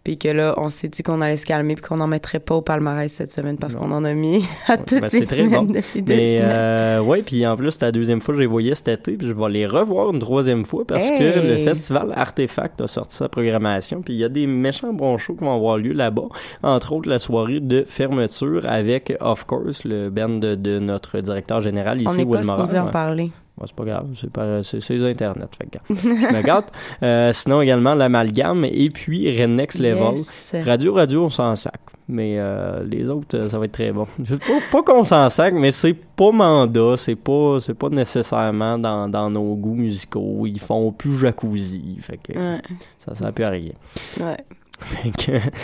Puis 0.04 0.18
que 0.18 0.30
là, 0.30 0.56
on 0.58 0.70
s'est 0.70 0.88
dit 0.88 1.04
qu'on 1.04 1.22
allait 1.22 1.38
se 1.38 1.46
calmer 1.46 1.76
puis 1.76 1.84
qu'on 1.84 1.98
n'en 1.98 2.08
mettrait 2.08 2.40
pas 2.40 2.56
au 2.56 2.62
palmarès 2.62 3.12
cette 3.14 3.32
semaine 3.32 3.58
parce 3.58 3.76
qu'on 3.76 3.92
en 3.92 4.04
a 4.04 4.14
mis 4.16 4.44
à 4.68 4.78
toutes 4.78 5.00
ben, 5.00 5.04
les 5.04 5.10
c'est 5.10 5.26
très 5.26 5.36
semaines 5.38 5.68
bon. 5.68 5.74
depuis 5.74 6.02
deux 6.02 6.14
Mais 6.16 6.38
semaines. 6.38 6.50
euh, 6.52 7.02
ouais, 7.02 7.22
puis 7.22 7.46
en 7.46 7.56
plus, 7.56 7.72
c'est 7.72 7.84
la 7.84 7.92
deuxième 7.92 8.20
fois 8.20 8.34
que 8.34 8.38
je 8.38 8.42
les 8.42 8.48
voyais 8.48 8.74
cet 8.74 8.88
été, 8.88 9.14
puis 9.14 9.28
je 9.28 9.34
vais 9.34 9.50
les 9.50 9.68
revoir 9.68 10.12
une 10.12 10.20
troisième 10.20 10.66
fois 10.66 10.86
parce 10.88 11.08
que 11.08 11.48
le 11.48 11.58
festival 11.58 12.14
Artefact 12.16 12.82
a 12.82 12.88
sorti 12.88 13.16
sa 13.16 13.30
programmation, 13.30 14.02
puis 14.02 14.16
il 14.16 14.20
y 14.20 14.24
a 14.24 14.30
des 14.30 14.48
méchants 14.48 14.92
bons 14.94 15.20
shows 15.20 15.36
qui 15.36 15.44
vont 15.44 15.56
avoir 15.56 15.78
lieu 15.78 15.94
là-bas, 15.94 16.30
entre 16.64 16.94
autres 16.94 17.08
la 17.10 17.20
soirée 17.20 17.60
de 17.60 17.84
fermeture 17.88 18.66
avec, 18.66 19.14
of 19.20 19.46
course, 19.46 19.86
le 19.86 20.10
band 20.10 20.30
de, 20.40 20.56
de 20.56 20.80
notre 20.80 21.20
directeur 21.20 21.62
général 21.62 22.02
ici, 22.02 22.08
on 22.12 22.16
n'est 22.16 22.26
pas 22.26 22.42
supposé 22.42 22.80
en 22.80 22.88
parler. 22.88 23.32
C'est 23.66 23.76
pas 23.76 23.86
grave, 23.86 24.08
c'est 24.16 24.32
pas 24.32 24.64
c'est 24.64 25.02
internet, 25.04 25.50
fait 25.58 25.66
que 25.70 25.96
je 25.96 26.08
me 26.08 26.42
gâte. 26.42 26.72
Euh, 27.04 27.32
sinon 27.34 27.62
également 27.62 27.94
l'amalgame 27.96 28.66
et 28.66 28.90
puis 28.90 29.30
Rednext 29.40 29.80
Level. 29.80 30.16
Yes. 30.18 30.56
Radio 30.66 30.94
Radio 30.94 31.24
on 31.26 31.30
s'en 31.30 31.56
sac, 31.56 31.80
mais 32.08 32.36
euh, 32.40 32.84
les 32.84 33.10
autres 33.10 33.38
euh, 33.38 33.50
ça 33.50 33.60
va 33.60 33.66
être 33.66 33.72
très 33.72 33.92
bon. 33.92 34.06
Pas, 34.30 34.60
pas 34.72 34.84
qu'on 34.84 35.04
s'en 35.04 35.30
sac, 35.30 35.54
mais 35.54 35.72
c'est 35.72 35.94
pas 35.94 36.32
mandat, 36.32 36.96
c'est 36.98 37.16
pas 37.16 37.58
c'est 37.60 37.74
pas 37.74 37.90
nécessairement 37.90 38.78
dans, 38.78 39.08
dans 39.10 39.30
nos 39.30 39.56
goûts 39.56 39.76
musicaux. 39.76 40.46
Ils 40.46 40.60
font 40.60 40.92
plus 40.92 41.18
jacuzzi, 41.18 41.98
fait 42.00 42.18
que 42.18 42.38
Ouais, 42.38 42.62
ça 42.98 43.16
sert 43.16 43.32
plus 43.34 43.44
à 43.46 43.50
rien. 43.50 43.72
ouais. 44.20 44.38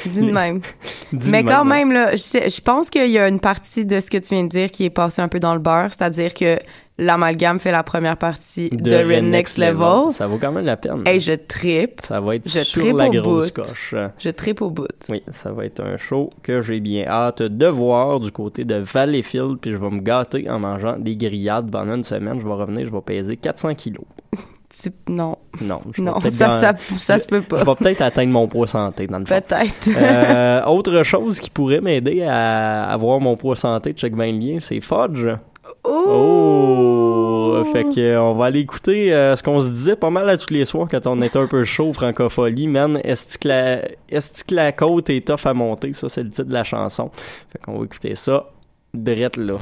Dis 0.05 0.21
de 0.21 0.31
même. 0.31 0.61
dis 1.13 1.31
Mais 1.31 1.43
quand 1.43 1.65
même, 1.65 1.89
même, 1.89 1.93
là, 1.93 2.15
je, 2.15 2.61
pense 2.61 2.89
qu'il 2.89 3.09
y 3.09 3.17
a 3.17 3.27
une 3.27 3.39
partie 3.39 3.85
de 3.85 3.99
ce 3.99 4.09
que 4.09 4.17
tu 4.17 4.35
viens 4.35 4.43
de 4.43 4.49
dire 4.49 4.71
qui 4.71 4.85
est 4.85 4.89
passée 4.89 5.21
un 5.21 5.27
peu 5.27 5.39
dans 5.39 5.53
le 5.53 5.59
beurre, 5.59 5.89
c'est-à-dire 5.89 6.33
que 6.33 6.59
l'amalgame 6.97 7.59
fait 7.59 7.71
la 7.71 7.83
première 7.83 8.17
partie 8.17 8.69
de, 8.69 8.91
Rednext 8.91 9.57
Level. 9.57 10.11
ça 10.13 10.27
vaut 10.27 10.37
quand 10.37 10.51
même 10.51 10.65
la 10.65 10.77
peine. 10.77 11.03
Et 11.05 11.19
je 11.19 11.33
trippe. 11.33 12.01
ça 12.03 12.19
va 12.19 12.35
être 12.35 12.49
je 12.49 12.59
sur 12.59 12.81
tripe 12.81 12.97
la 12.97 13.07
au 13.07 13.11
grosse 13.11 13.53
bout. 13.53 13.61
coche. 13.61 13.95
Je 14.17 14.29
trippe 14.29 14.61
au 14.61 14.69
bout. 14.69 14.87
Oui, 15.09 15.21
ça 15.31 15.51
va 15.51 15.65
être 15.65 15.83
un 15.83 15.97
show 15.97 16.31
que 16.41 16.61
j'ai 16.61 16.79
bien 16.79 17.05
hâte 17.07 17.43
de 17.43 17.67
voir 17.67 18.19
du 18.19 18.31
côté 18.31 18.65
de 18.65 18.75
Valleyfield, 18.75 19.59
puis 19.59 19.73
je 19.73 19.77
vais 19.77 19.89
me 19.89 20.01
gâter 20.01 20.49
en 20.49 20.59
mangeant 20.59 20.97
des 20.97 21.15
grillades 21.15 21.69
pendant 21.69 21.95
une 21.95 22.03
semaine. 22.03 22.39
Je 22.39 22.47
vais 22.47 22.53
revenir, 22.53 22.87
je 22.87 22.91
vais 22.91 23.01
peser 23.01 23.37
400 23.37 23.75
kilos. 23.75 24.05
Non, 25.07 25.37
Non, 25.61 25.79
je 25.95 26.03
ça, 26.31 26.45
dans- 26.47 26.49
ça, 26.51 26.73
ça 26.97 27.17
se 27.19 27.27
peut 27.27 27.41
Je 27.41 27.47
pas. 27.47 27.63
vais 27.63 27.75
peut-être 27.75 28.01
atteindre 28.01 28.31
mon 28.33 28.47
poids 28.47 28.67
santé 28.67 29.07
dans 29.07 29.19
le 29.19 29.25
fond. 29.25 29.33
Peut-être. 29.39 29.89
Euh, 29.97 30.63
autre 30.65 31.03
chose 31.03 31.39
qui 31.39 31.49
pourrait 31.49 31.79
m'aider 31.81 32.21
à 32.23 32.83
avoir 32.91 33.19
mon 33.21 33.37
poids 33.37 33.55
santé, 33.55 33.93
check 33.93 34.13
bien 34.15 34.31
le 34.31 34.37
lien, 34.39 34.57
c'est 34.59 34.81
Fudge. 34.81 35.25
Oh! 35.83 37.63
Fait 37.73 37.83
que 37.85 37.99
euh, 37.99 38.21
on 38.21 38.33
va 38.35 38.45
aller 38.45 38.59
écouter 38.59 39.13
euh, 39.13 39.35
ce 39.35 39.41
qu'on 39.43 39.59
se 39.59 39.69
disait 39.69 39.95
pas 39.95 40.09
mal 40.09 40.29
à 40.29 40.37
tous 40.37 40.53
les 40.53 40.65
soirs 40.65 40.87
quand 40.89 41.07
on 41.07 41.21
était 41.21 41.39
un 41.39 41.47
peu 41.47 41.63
chaud 41.63 41.91
francophonie. 41.93 42.67
Man, 42.67 42.99
est-ce 43.03 43.37
que 43.37 43.47
la, 43.47 43.81
est-ce 44.09 44.43
que 44.43 44.53
la 44.55 44.71
côte 44.71 45.09
est 45.09 45.25
tough 45.25 45.45
à 45.45 45.53
monter? 45.53 45.93
Ça, 45.93 46.07
c'est 46.09 46.23
le 46.23 46.29
titre 46.29 46.49
de 46.49 46.53
la 46.53 46.63
chanson. 46.63 47.09
Fait 47.51 47.59
qu'on 47.59 47.79
va 47.79 47.85
écouter 47.85 48.15
ça 48.15 48.45
drette 48.93 49.37
là. 49.37 49.55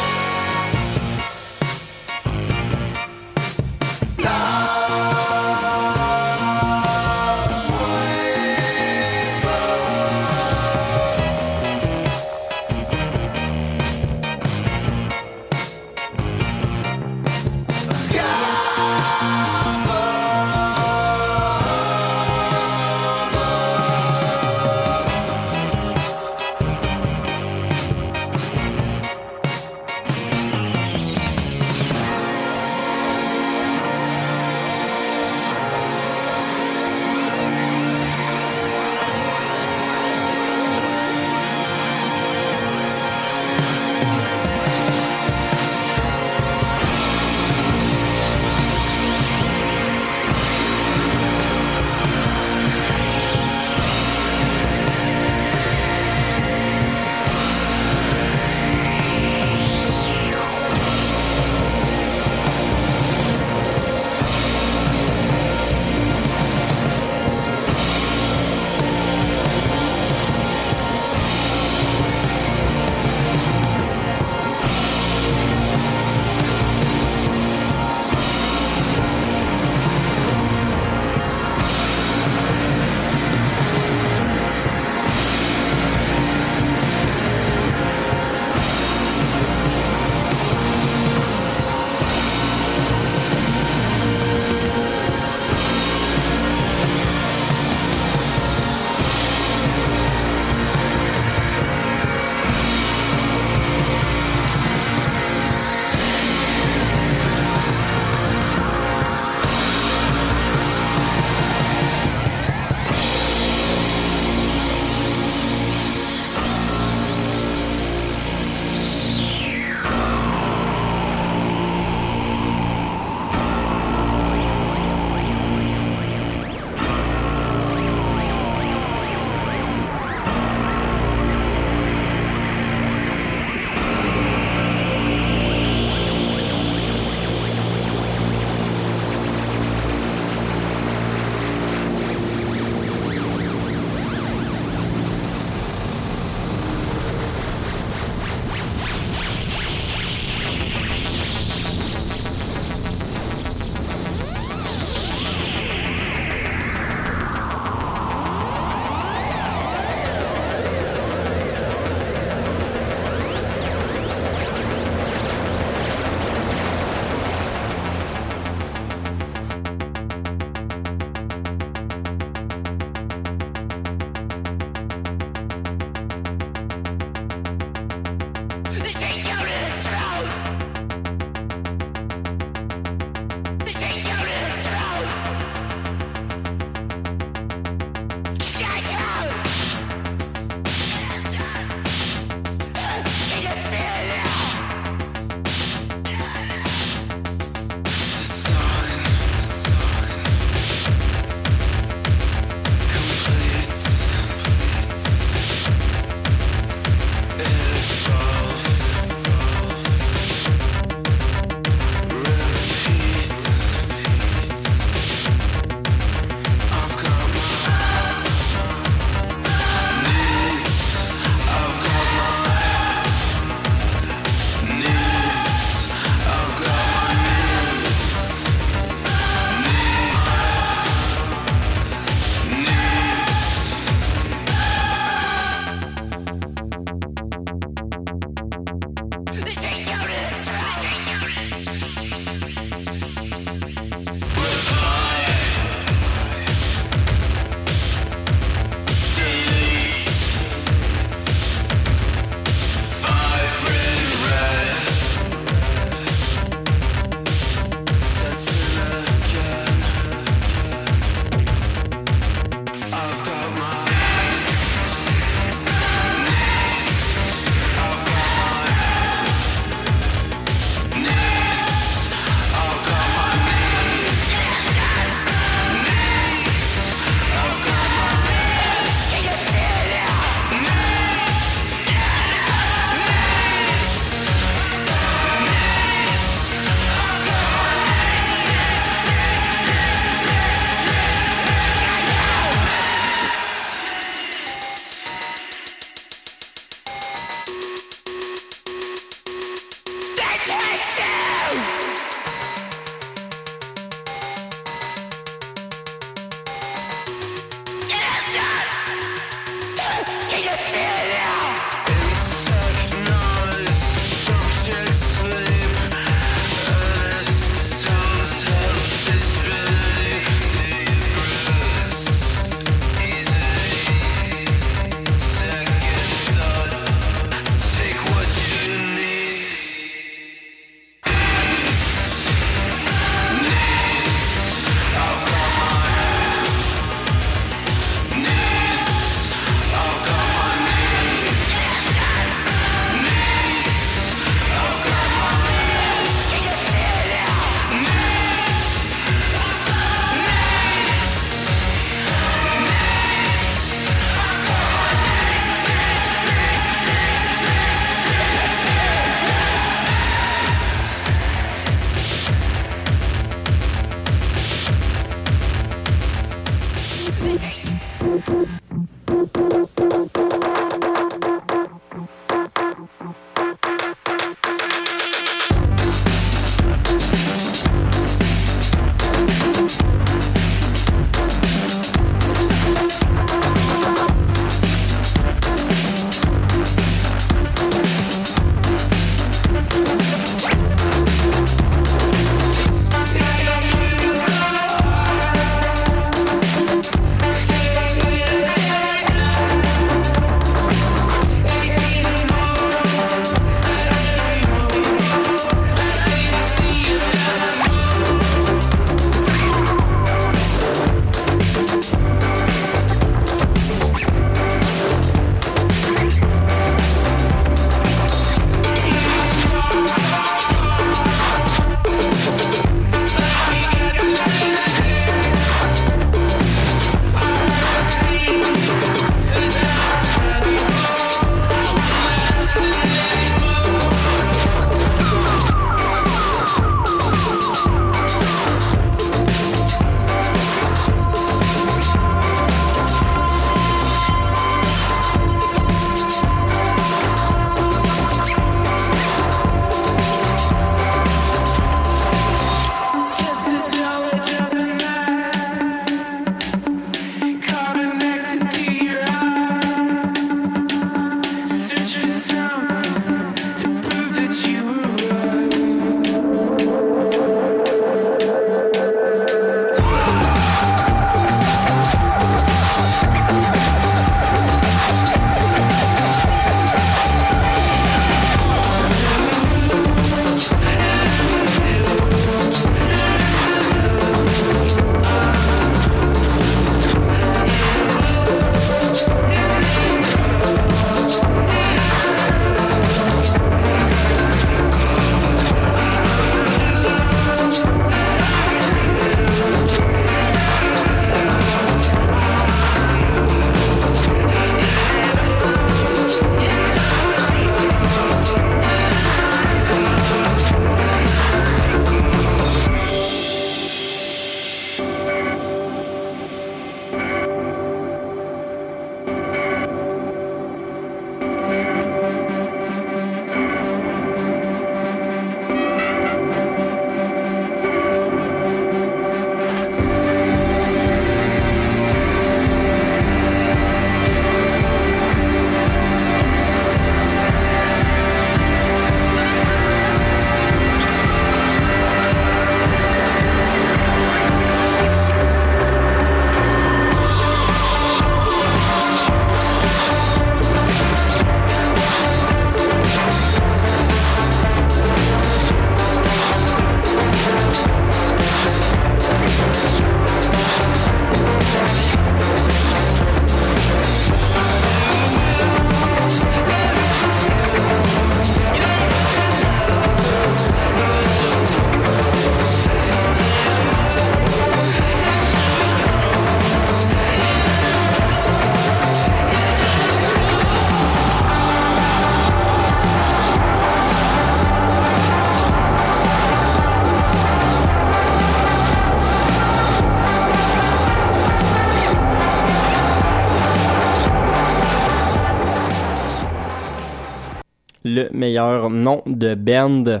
Nom 598.70 599.02
de 599.06 599.34
band 599.34 600.00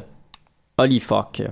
Holy 0.78 1.00
Fuck. 1.00 1.42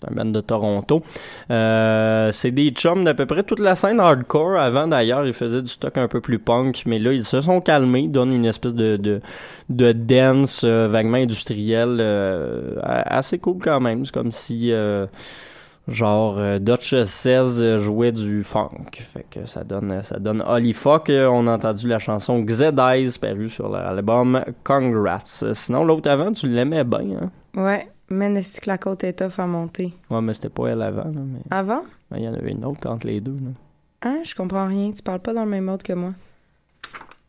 C'est 0.00 0.10
un 0.10 0.14
band 0.14 0.30
de 0.30 0.40
Toronto. 0.40 1.02
Euh, 1.50 2.30
c'est 2.30 2.52
des 2.52 2.70
chums 2.70 3.02
d'à 3.02 3.14
peu 3.14 3.26
près 3.26 3.42
toute 3.42 3.58
la 3.58 3.74
scène 3.74 3.98
hardcore. 3.98 4.56
Avant, 4.56 4.86
d'ailleurs, 4.86 5.26
ils 5.26 5.32
faisaient 5.32 5.62
du 5.62 5.68
stock 5.68 5.98
un 5.98 6.06
peu 6.06 6.20
plus 6.20 6.38
punk, 6.38 6.84
mais 6.86 7.00
là, 7.00 7.12
ils 7.12 7.24
se 7.24 7.40
sont 7.40 7.60
calmés. 7.60 8.02
Ils 8.02 8.12
donnent 8.12 8.32
une 8.32 8.44
espèce 8.44 8.74
de, 8.74 8.96
de, 8.96 9.20
de 9.70 9.90
dance 9.90 10.62
euh, 10.62 10.86
vaguement 10.86 11.16
industriel 11.16 11.98
euh, 12.00 12.76
assez 12.84 13.38
cool 13.38 13.58
quand 13.60 13.80
même. 13.80 14.04
C'est 14.04 14.14
comme 14.14 14.30
si... 14.30 14.72
euh, 15.88 15.92
Genre 15.92 16.38
euh, 16.38 16.58
Dutch 16.58 16.94
16 17.02 17.78
jouait 17.78 18.12
du 18.12 18.44
funk. 18.44 18.70
Fait 18.92 19.26
que 19.30 19.46
ça 19.46 19.64
donne 19.64 20.02
ça 20.02 20.18
donne 20.18 20.42
Holy 20.46 20.72
Fuck. 20.74 21.10
Euh, 21.10 21.26
On 21.28 21.46
a 21.46 21.54
entendu 21.56 21.88
la 21.88 21.98
chanson 21.98 22.40
Xedize 22.42 23.18
parue 23.18 23.48
sur 23.48 23.68
l'album 23.68 24.44
Congrats. 24.64 25.22
Euh, 25.42 25.54
Sinon 25.54 25.84
l'autre 25.84 26.10
avant, 26.10 26.32
tu 26.32 26.48
l'aimais 26.48 26.84
bien 26.84 27.00
hein? 27.22 27.30
Ouais, 27.56 27.88
mais 28.10 28.32
est-ce 28.34 28.60
que 28.60 28.68
la 28.70 28.78
côte 28.78 29.04
est 29.04 29.14
tough 29.14 29.38
à 29.38 29.46
monter? 29.46 29.92
Ouais, 30.10 30.20
mais 30.20 30.34
c'était 30.34 30.48
pas 30.50 30.68
elle 30.68 30.82
avant, 30.82 31.04
là, 31.04 31.10
mais 31.26 31.40
Avant? 31.50 31.82
il 32.16 32.22
y 32.22 32.28
en 32.28 32.34
avait 32.34 32.52
une 32.52 32.64
autre 32.64 32.88
entre 32.88 33.06
les 33.06 33.20
deux. 33.20 33.32
Là. 33.32 33.50
Hein, 34.10 34.18
je 34.24 34.34
comprends 34.34 34.66
rien. 34.68 34.92
Tu 34.92 35.02
parles 35.02 35.18
pas 35.20 35.32
dans 35.34 35.44
le 35.44 35.50
même 35.50 35.64
mode 35.64 35.82
que 35.82 35.92
moi. 35.92 36.12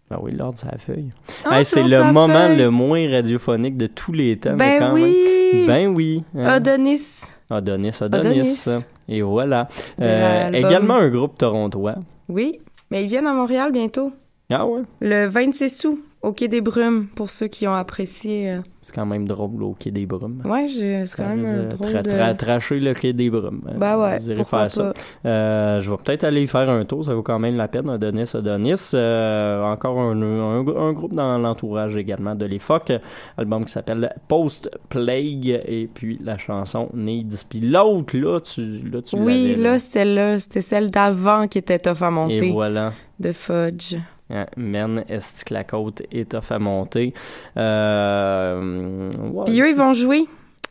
Ben 0.10 0.18
oui, 0.22 0.32
l'ordre 0.36 0.58
sa 0.58 0.76
feuille. 0.78 1.12
Ah, 1.46 1.60
Hey, 1.60 1.66
c'est 1.66 1.84
le 1.84 2.12
moment 2.12 2.48
feuille. 2.48 2.58
le 2.58 2.70
moins 2.72 3.10
radiophonique 3.12 3.78
de 3.78 3.88
tous 3.88 4.12
les 4.12 4.38
temps. 4.38 4.56
mais 4.56 4.80
Ben 4.80 4.88
quand 4.88 4.94
oui! 4.94 5.16
Même. 5.54 5.68
Ben 5.68 5.88
oui. 5.88 6.24
hein. 6.36 6.46
Adonis. 6.48 7.22
Adonis, 7.50 7.98
Adonis. 8.02 8.28
Adonis. 8.28 8.66
Et 9.08 9.22
voilà. 9.22 9.68
De 10.00 10.06
Euh, 10.06 10.52
également 10.52 10.96
un 10.96 11.10
groupe 11.10 11.38
torontois. 11.38 11.96
Oui, 12.28 12.60
mais 12.90 13.04
ils 13.04 13.08
viennent 13.08 13.28
à 13.28 13.34
Montréal 13.34 13.72
bientôt. 13.72 14.12
Ah 14.52 14.66
ouais? 14.66 14.82
Le 15.00 15.28
26 15.28 15.86
août. 15.86 16.00
Au 16.22 16.34
Quai 16.34 16.50
des 16.50 16.60
Brumes, 16.60 17.08
pour 17.16 17.30
ceux 17.30 17.48
qui 17.48 17.66
ont 17.68 17.74
apprécié. 17.74 18.52
euh, 18.52 18.60
C'est 18.82 18.94
quand 18.94 19.06
même 19.06 19.26
drôle 19.26 19.64
au 19.64 19.74
Quai 19.74 19.90
des 19.92 20.06
Brumes. 20.06 20.42
Ouais, 20.44 20.68
c'est 20.68 21.06
quand 21.16 21.30
même 21.30 21.70
drôle 21.70 21.88
tra- 21.92 22.02
de... 22.04 22.10
tra- 22.12 22.36
tracher 22.36 22.80
le 22.82 22.94
Quai 22.94 23.14
des 23.14 23.30
Brumes. 23.30 23.62
Euh, 23.70 23.78
Bah 23.78 23.98
ouais, 23.98 24.20
Vous 24.20 24.32
irez 24.32 24.44
faire 24.44 24.70
ça. 24.70 24.94
Euh, 25.26 25.80
je 25.80 25.90
vais 25.90 25.96
peut-être 26.04 26.26
aller 26.26 26.44
y 26.44 26.48
faire 26.48 26.70
un 26.70 26.84
tour, 26.84 27.06
ça 27.06 27.14
vaut 27.14 27.24
quand 27.24 27.40
même 27.40 27.56
la 27.56 27.70
peine. 27.70 27.90
Adonis, 27.90 28.32
Adonis. 28.34 28.92
Euh, 28.94 29.64
encore 29.64 29.98
un, 30.00 30.22
un, 30.22 30.68
un 30.68 30.92
groupe 30.92 31.14
dans 31.14 31.38
l'entourage 31.38 31.96
également 31.96 32.36
de 32.36 32.46
l'époque. 32.46 32.92
Album 33.38 33.64
qui 33.64 33.72
s'appelle 33.72 34.14
Post 34.28 34.70
Plague 34.90 35.48
et 35.48 35.90
puis 35.94 36.20
la 36.22 36.38
chanson 36.38 36.90
Needs. 36.94 37.46
Puis 37.50 37.62
l'autre, 37.62 38.18
là, 38.18 38.40
tu, 38.42 38.62
là, 38.90 39.02
tu 39.02 39.16
Oui, 39.16 39.50
l'avais, 39.54 39.62
là, 39.62 39.80
c'était 39.80 40.06
là, 40.06 40.38
c'était 40.38 40.62
celle 40.62 40.92
d'avant 40.92 41.48
qui 41.48 41.60
était 41.60 41.80
tough 41.80 42.02
à 42.02 42.12
monter, 42.12 42.48
Et 42.48 42.52
voilà. 42.52 42.92
de 43.22 43.32
Fudge. 43.32 43.96
Hein, 44.30 44.46
Men, 44.58 45.04
est 45.10 45.44
que 45.44 45.54
la 45.54 45.64
côte 45.64 46.02
est 46.12 46.32
tough 46.32 46.52
à 46.52 46.60
monter? 46.60 47.14
Euh. 47.58 49.12
Puis 49.46 49.62
eux, 49.62 49.70
ils 49.70 49.76
vont 49.76 49.94
jouer 49.94 50.28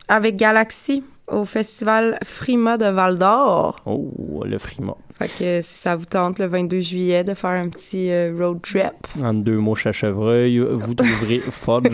avec 0.07 0.35
Galaxy 0.37 1.03
au 1.31 1.45
festival 1.45 2.17
Frima 2.23 2.77
de 2.77 2.85
Val 2.87 3.17
d'Or. 3.17 3.75
Oh, 3.85 4.43
le 4.45 4.57
frima. 4.57 4.95
Fait 5.17 5.27
que 5.27 5.61
si 5.61 5.75
ça 5.75 5.97
vous 5.97 6.05
tente 6.05 6.39
le 6.39 6.45
22 6.47 6.79
juillet 6.79 7.23
de 7.25 7.33
faire 7.33 7.49
un 7.49 7.67
petit 7.67 8.09
euh, 8.09 8.33
road 8.39 8.59
trip 8.61 8.93
En 9.21 9.33
deux 9.33 9.57
mots 9.57 9.75
à 9.83 9.91
chevreuil, 9.91 10.59
vous 10.59 10.93
trouverez 10.93 11.39
Fudge 11.51 11.93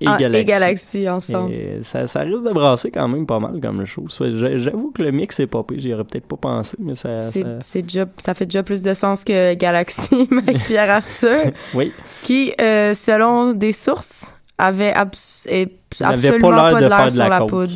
et 0.00 0.06
Ah, 0.06 0.16
Galaxy. 0.18 0.40
et 0.40 0.44
Galaxy 0.46 1.08
ensemble. 1.10 1.52
Et 1.52 1.80
ça, 1.82 2.06
ça 2.06 2.20
risque 2.20 2.42
de 2.44 2.52
brasser 2.54 2.90
quand 2.90 3.06
même 3.06 3.26
pas 3.26 3.38
mal 3.38 3.60
comme 3.60 3.84
show. 3.84 4.06
J'avoue 4.08 4.92
que 4.92 5.02
le 5.02 5.10
mix 5.10 5.38
est 5.40 5.46
pas 5.46 5.62
pire, 5.62 5.78
j'y 5.78 5.92
aurais 5.92 6.04
peut-être 6.04 6.26
pas 6.26 6.36
pensé, 6.36 6.74
mais 6.80 6.94
ça. 6.94 7.20
Ça- 7.20 7.40
c'est 7.60 7.82
déjà, 7.82 8.06
ça 8.24 8.32
fait 8.32 8.46
déjà 8.46 8.62
plus 8.62 8.80
de 8.80 8.94
sens 8.94 9.24
que 9.24 9.52
Galaxy 9.54 10.26
avec 10.32 10.58
Pierre 10.64 10.90
Arthur, 10.90 11.50
Oui, 11.74 11.92
qui, 12.22 12.54
euh, 12.60 12.94
selon 12.94 13.52
des 13.52 13.72
sources, 13.72 14.34
avait 14.56 14.92
abs- 14.94 15.46
et 15.50 15.68
n'avait 16.00 16.28
absolument 16.28 16.50
pas 16.50 16.56
pas 16.56 16.70
l'air 16.70 16.78
de 16.80 16.84
de 16.84 16.88
faire 16.96 17.04
de 17.06 17.10
sur 17.10 17.22
la 17.24 17.28
la 17.28 17.38
coke. 17.40 17.50
poudre. 17.50 17.72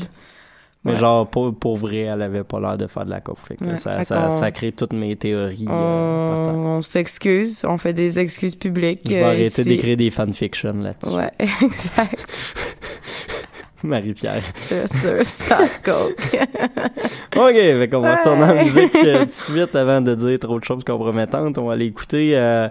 Mais 0.88 0.94
Ouais. 0.94 0.98
genre, 1.00 1.26
pour, 1.28 1.54
pour 1.54 1.76
vrai, 1.76 1.98
elle 1.98 2.22
avait 2.22 2.44
pas 2.44 2.58
l'air 2.60 2.76
de 2.76 2.86
faire 2.86 3.04
de 3.04 3.10
la 3.10 3.20
coke. 3.20 3.38
Fait 3.46 3.56
que 3.56 3.64
Ouais, 3.64 3.76
ça, 3.76 3.98
fait 3.98 4.04
ça, 4.04 4.30
ça 4.30 4.50
crée 4.50 4.72
toutes 4.72 4.92
mes 4.92 5.14
théories. 5.16 5.66
euh. 5.68 5.72
On, 5.72 6.78
on 6.78 6.82
s'excuse, 6.82 7.64
on 7.68 7.78
fait 7.78 7.92
des 7.92 8.18
excuses 8.18 8.56
publiques. 8.56 9.00
Je 9.06 9.14
vais 9.14 9.22
euh, 9.22 9.26
arrêter 9.28 9.64
d'écrire 9.64 9.96
des 9.96 10.10
fanfictions 10.10 10.74
là-dessus. 10.82 11.14
Ouais, 11.14 11.30
exact. 11.62 12.26
Marie-Pierre. 13.84 14.42
sur, 14.60 15.24
sa 15.24 15.58
coke. 15.84 16.16
OK, 17.36 17.54
fait 17.54 17.88
qu'on 17.90 18.00
va 18.00 18.16
retourner 18.16 18.44
en 18.44 18.64
musique 18.64 18.92
euh, 18.96 19.20
tout 19.20 19.24
de 19.26 19.30
suite 19.30 19.76
avant 19.76 20.00
de 20.00 20.14
dire 20.16 20.38
trop 20.40 20.58
de 20.58 20.64
choses 20.64 20.82
compromettantes. 20.82 21.58
On 21.58 21.66
va 21.66 21.74
aller 21.74 21.86
écouter, 21.86 22.32
euh, 22.34 22.68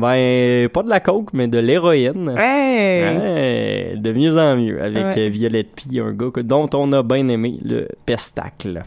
ben, 0.00 0.68
pas 0.68 0.82
de 0.82 0.88
la 0.88 1.00
coke, 1.00 1.32
mais 1.32 1.48
de 1.48 1.58
l'héroïne. 1.58 2.34
Hey! 2.38 3.98
De 4.00 4.12
mieux 4.12 4.36
en 4.38 4.56
mieux 4.56 4.80
avec 4.82 4.96
Ouais. 5.16 5.26
euh, 5.26 5.28
Violette 5.30 5.68
P, 5.74 6.00
un 6.00 6.12
gars 6.12 6.42
dont 6.42 6.68
on 6.74 6.92
a 6.92 7.02
bien 7.02 7.28
aimé 7.28 7.58
le 7.64 7.88
pestacle. 8.04 8.82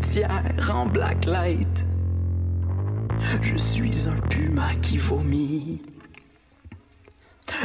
Litière 0.00 0.70
en 0.72 0.86
black 0.86 1.26
light. 1.26 1.84
Je 3.42 3.56
suis 3.56 4.08
un 4.08 4.18
puma 4.28 4.74
qui 4.82 4.96
vomit 4.96 5.82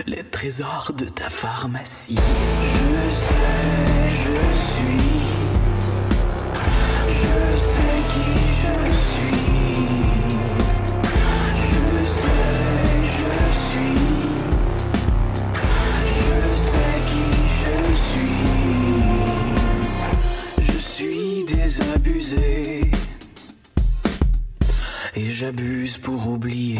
les 0.05 0.23
trésors 0.23 0.91
de 0.97 1.05
ta 1.05 1.29
pharmacie. 1.29 2.17
Je 2.17 3.09
sais, 3.09 3.35
je 4.25 4.43
suis. 4.73 4.99
Je 7.07 7.57
sais 7.57 7.99
qui 8.11 8.29
je 8.61 8.91
suis. 9.13 9.54
J'abuse 25.35 25.97
pour 25.97 26.29
oublier. 26.29 26.79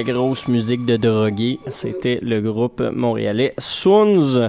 La 0.00 0.12
grosse 0.12 0.48
musique 0.48 0.86
de 0.86 0.96
drogué, 0.96 1.58
c'était 1.68 2.18
le 2.22 2.40
groupe 2.40 2.80
montréalais 2.80 3.52
Soons. 3.58 4.48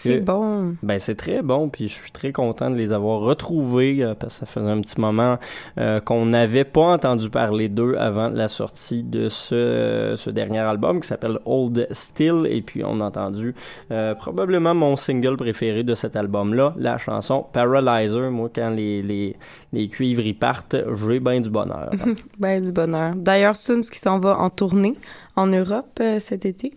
C'est 0.00 0.20
bon. 0.20 0.76
Ben 0.82 0.98
c'est 0.98 1.14
très 1.14 1.42
bon, 1.42 1.68
puis 1.68 1.88
je 1.88 1.94
suis 1.94 2.10
très 2.10 2.32
content 2.32 2.70
de 2.70 2.76
les 2.76 2.92
avoir 2.92 3.20
retrouvés 3.20 4.02
euh, 4.02 4.14
parce 4.14 4.34
que 4.34 4.40
ça 4.40 4.46
faisait 4.46 4.70
un 4.70 4.80
petit 4.80 5.00
moment 5.00 5.38
euh, 5.78 6.00
qu'on 6.00 6.26
n'avait 6.26 6.64
pas 6.64 6.82
entendu 6.82 7.28
parler 7.28 7.68
d'eux 7.68 7.96
avant 7.98 8.28
la 8.28 8.48
sortie 8.48 9.02
de 9.02 9.28
ce, 9.28 10.14
ce 10.16 10.30
dernier 10.30 10.60
album 10.60 11.00
qui 11.00 11.08
s'appelle 11.08 11.38
Old 11.44 11.86
Still 11.90 12.46
et 12.48 12.62
puis 12.62 12.82
on 12.84 13.00
a 13.00 13.04
entendu 13.04 13.54
euh, 13.90 14.14
probablement 14.14 14.74
mon 14.74 14.96
single 14.96 15.36
préféré 15.36 15.82
de 15.82 15.94
cet 15.94 16.16
album-là, 16.16 16.74
la 16.78 16.96
chanson 16.98 17.44
Paralyzer. 17.52 18.30
Moi, 18.30 18.50
quand 18.54 18.70
les, 18.70 19.02
les, 19.02 19.36
les 19.72 19.88
cuivres 19.88 20.24
y 20.24 20.32
partent, 20.32 20.76
j'ai 21.06 21.20
bien 21.20 21.40
du 21.40 21.50
bonheur. 21.50 21.90
Ben, 22.38 22.62
du 22.64 22.72
bonheur. 22.72 23.14
D'ailleurs, 23.16 23.54
Soons 23.54 23.80
qui 23.80 23.98
s'en 23.98 24.18
va 24.18 24.38
en 24.38 24.48
tournée 24.48 24.96
en 25.36 25.46
Europe 25.46 26.00
cet 26.18 26.46
été. 26.46 26.72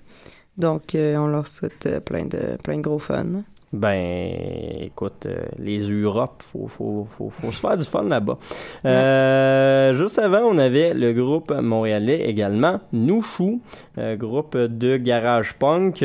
Donc, 0.57 0.95
euh, 0.95 1.15
on 1.17 1.27
leur 1.27 1.47
souhaite 1.47 1.85
euh, 1.85 1.99
plein, 1.99 2.25
de, 2.25 2.57
plein 2.63 2.77
de 2.77 2.81
gros 2.81 2.99
fun. 2.99 3.43
Ben, 3.73 4.35
écoute, 4.81 5.25
euh, 5.25 5.45
les 5.57 5.79
Europes, 5.79 6.43
faut, 6.43 6.67
faut, 6.67 7.07
faut, 7.09 7.31
faut 7.31 7.51
se 7.51 7.59
faire 7.59 7.75
du 7.75 7.85
fun 7.85 8.03
là-bas. 8.03 8.37
Euh, 8.85 9.95
juste 9.95 10.19
avant, 10.19 10.41
on 10.41 10.59
avait 10.59 10.93
le 10.93 11.11
groupe 11.13 11.51
montréalais 11.51 12.29
également, 12.29 12.81
Nouchou, 12.91 13.61
euh, 13.97 14.15
groupe 14.15 14.55
de 14.55 14.97
garage 14.97 15.55
punk. 15.55 16.01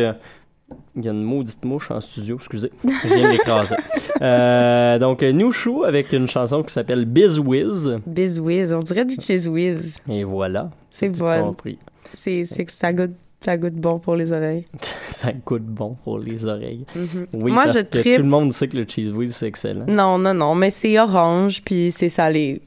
Il 0.97 1.05
y 1.05 1.09
a 1.09 1.13
une 1.13 1.23
maudite 1.23 1.63
mouche 1.67 1.91
en 1.91 2.01
studio, 2.01 2.37
excusez. 2.37 2.73
Je 2.85 3.15
viens 3.15 3.29
de 3.29 3.33
l'écraser. 3.33 3.77
Euh, 4.21 4.99
donc, 4.99 5.23
Nouchou 5.23 5.85
avec 5.85 6.13
une 6.13 6.27
chanson 6.27 6.65
qui 6.65 6.73
s'appelle 6.73 7.05
Biz 7.05 7.39
Wiz. 7.39 7.99
Biz 8.05 8.41
Whiz, 8.41 8.73
on 8.73 8.81
dirait 8.81 9.05
du 9.05 9.15
Cheese 9.15 9.47
Whiz. 9.47 10.01
Et 10.09 10.25
voilà. 10.25 10.71
C'est 10.91 11.09
bon. 11.11 11.45
compris. 11.45 11.79
C'est 12.15 12.43
que 12.43 12.73
ça 12.73 12.93
goûte, 12.93 13.13
ça 13.41 13.57
goûte 13.57 13.75
bon 13.75 13.99
pour 13.99 14.17
les 14.17 14.33
oreilles. 14.33 14.65
Ça 15.09 15.33
goûte 15.33 15.65
bon 15.65 15.97
pour 16.05 16.19
les 16.19 16.45
oreilles. 16.45 16.85
Mhm. 16.95 17.27
Oui, 17.35 17.51
Moi, 17.53 17.65
parce 17.65 17.79
je 17.79 17.83
que 17.83 17.99
tripe- 17.99 18.17
tout 18.17 18.23
le 18.23 18.29
monde 18.29 18.53
sait 18.53 18.69
que 18.69 18.77
le 18.77 18.85
cheese 18.87 19.11
whiz, 19.13 19.35
c'est 19.35 19.49
excellent. 19.49 19.87
Non, 19.87 20.17
non, 20.19 20.33
non, 20.35 20.55
mais 20.55 20.71
c'est 20.71 20.99
orange 20.99 21.63
puis 21.65 21.91
c'est 21.91 22.09
salé. 22.09 22.61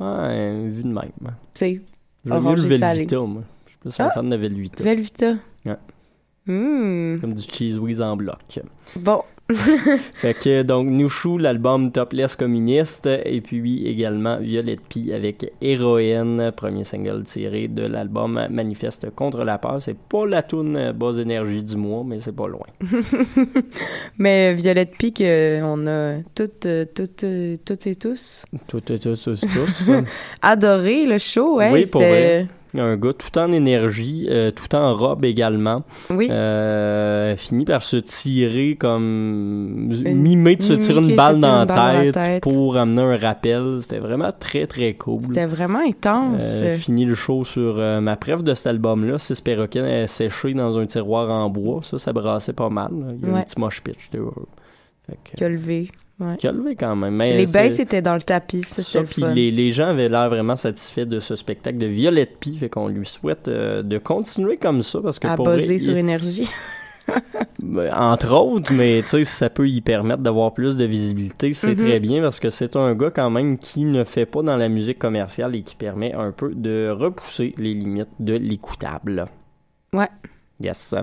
Ouais, 0.00 0.68
vu 0.68 0.82
de 0.82 0.88
même. 0.88 1.10
Tu 1.22 1.30
sais, 1.54 1.80
mieux 2.24 2.32
Orange 2.32 2.66
le 2.66 2.72
et 2.72 2.78
salé. 2.78 3.06
Moi. 3.16 3.42
Je 3.66 3.70
suis 3.70 3.78
plus 3.78 4.00
un 4.00 4.06
Ah! 4.06 4.10
fan 4.10 4.28
de 4.28 4.36
Velvita. 4.36 4.84
Velvita. 4.84 5.34
Ouais. 5.64 5.76
Hmm. 6.46 7.20
Comme 7.20 7.34
du 7.34 7.42
cheese 7.44 7.78
whiz 7.78 8.02
en 8.02 8.16
bloc. 8.16 8.60
Bon, 8.96 9.22
Fait 10.14 10.32
que, 10.32 10.62
donc, 10.62 10.88
Nouchou, 10.88 11.36
l'album 11.36 11.92
Topless 11.92 12.34
Communiste, 12.34 13.06
et 13.06 13.42
puis 13.42 13.86
également 13.86 14.38
Violette 14.38 14.80
Pie 14.88 15.12
avec 15.12 15.52
Héroïne, 15.60 16.50
premier 16.56 16.84
single 16.84 17.24
tiré 17.24 17.68
de 17.68 17.82
l'album 17.82 18.46
Manifeste 18.48 19.10
contre 19.14 19.44
la 19.44 19.58
peur. 19.58 19.82
C'est 19.82 19.98
pas 19.98 20.24
la 20.26 20.42
toune 20.42 20.76
euh, 20.76 20.92
basse 20.94 21.18
énergie 21.18 21.62
du 21.62 21.76
mois, 21.76 22.04
mais 22.06 22.20
c'est 22.20 22.34
pas 22.34 22.48
loin. 22.48 22.66
mais 24.18 24.54
Violette 24.54 24.96
Pique, 24.96 25.20
euh, 25.20 25.60
on 25.62 25.86
a 25.86 26.22
toutes, 26.34 26.64
euh, 26.64 26.86
toutes, 26.86 27.26
toutes 27.64 27.86
et 27.86 27.94
tous 27.96 28.46
Tout, 28.66 28.80
tout, 28.80 28.98
tout, 28.98 29.14
tout, 29.14 29.36
tous. 29.36 29.90
adoré 30.42 31.04
le 31.04 31.18
show. 31.18 31.58
Ouais, 31.58 31.70
Oui, 31.70 31.86
pour 31.86 32.00
Un 32.76 32.96
gars 32.96 33.12
tout 33.12 33.38
en 33.38 33.52
énergie, 33.52 34.26
euh, 34.30 34.50
tout 34.50 34.74
en 34.74 34.92
robe 34.94 35.24
également. 35.24 35.84
Oui. 36.10 36.28
Euh, 36.30 37.36
finit 37.36 37.64
par 37.64 37.82
se 37.82 37.96
tirer 37.96 38.76
comme 38.76 39.92
Une- 40.04 40.18
mimer 40.20 40.56
de 40.56 40.62
se 40.62 40.72
tirer 40.72 41.00
une 41.00 41.14
balle 41.14 41.36
se 41.36 41.40
dans 41.42 41.52
une 41.52 41.58
la 41.60 41.66
balle 41.66 41.76
dans 41.76 41.92
la 41.92 42.02
tête, 42.04 42.14
tête. 42.14 42.42
pour 42.42 42.76
amener 42.76 43.02
un 43.02 43.16
rappel. 43.16 43.76
C'était 43.80 43.98
vraiment 44.00 44.30
très 44.38 44.66
très 44.66 44.94
cool. 44.94 45.22
C'était 45.26 45.46
vraiment 45.46 45.80
intense. 45.86 46.60
Euh, 46.62 46.76
fini 46.76 47.04
le 47.04 47.14
show 47.14 47.44
sur 47.44 47.76
euh, 47.78 48.00
ma 48.00 48.16
préf 48.16 48.42
de 48.42 48.54
cet 48.54 48.66
album-là, 48.66 49.18
Six 49.18 49.40
perroquets 49.40 49.80
euh, 49.80 50.06
séchés 50.06 50.54
dans 50.54 50.76
un 50.78 50.86
tiroir 50.86 51.30
en 51.30 51.48
bois. 51.50 51.80
Ça, 51.82 51.98
ça 51.98 52.12
brassait 52.12 52.52
pas 52.52 52.70
mal. 52.70 52.90
Il 53.22 53.26
y 53.26 53.30
a 53.30 53.34
Ouais. 53.34 53.40
un 53.40 53.42
petit 53.44 53.58
mosh 53.60 53.82
pitch. 53.82 54.10
Fait 55.06 55.18
que- 55.22 55.36
qui 55.36 55.44
a 55.44 55.48
levé. 55.48 55.90
Ouais. 56.20 56.36
qui 56.36 56.46
a 56.46 56.52
levé 56.52 56.76
quand 56.76 56.94
même. 56.94 57.16
Mais 57.16 57.36
Les 57.36 57.46
c'est- 57.46 57.52
basses 57.60 57.78
étaient 57.80 58.00
dans 58.02 58.14
le 58.14 58.22
tapis, 58.22 58.62
ça, 58.62 59.00
le 59.00 59.06
fun. 59.06 59.32
les, 59.34 59.50
les 59.50 59.70
gens 59.72 59.88
avaient 59.88 60.08
l'air 60.08 60.28
vraiment 60.30 60.54
satisfaits 60.56 61.06
de 61.06 61.18
ce 61.18 61.34
spectacle 61.34 61.76
de 61.78 61.86
Violette 61.86 62.38
Pie, 62.38 62.56
fait 62.56 62.68
qu'on 62.68 62.86
lui 62.86 63.04
souhaite 63.04 63.48
euh, 63.48 63.82
de 63.82 63.98
continuer 63.98 64.56
comme 64.56 64.82
ça 64.84 65.00
parce 65.02 65.18
que 65.18 65.26
à 65.26 65.34
pour 65.34 65.46
vrai, 65.46 65.56
buzzer 65.56 65.74
il- 65.74 65.80
sur 65.80 65.96
énergie. 65.96 66.48
ben, 67.58 67.92
entre 67.92 68.32
autres, 68.32 68.72
mais 68.72 69.02
tu 69.02 69.08
sais, 69.08 69.24
ça 69.24 69.50
peut 69.50 69.68
y 69.68 69.80
permettre 69.80 70.22
d'avoir 70.22 70.54
plus 70.54 70.76
de 70.76 70.84
visibilité, 70.84 71.52
c'est 71.52 71.70
Mhm. 71.70 71.76
très 71.76 72.00
bien 72.00 72.22
parce 72.22 72.38
que 72.40 72.48
c'est 72.48 72.76
un 72.76 72.94
gars 72.94 73.10
quand 73.10 73.28
même 73.30 73.58
qui 73.58 73.84
ne 73.84 74.04
fait 74.04 74.24
pas 74.24 74.42
dans 74.42 74.56
la 74.56 74.68
musique 74.68 74.98
commerciale 75.00 75.54
et 75.56 75.62
qui 75.62 75.74
permet 75.76 76.12
un 76.14 76.30
peu 76.30 76.54
de 76.54 76.90
repousser 76.90 77.54
les 77.58 77.74
limites 77.74 78.08
de 78.20 78.34
l'écoutable. 78.34 79.26
Ouais. 79.92 80.08
Yes. 80.60 80.94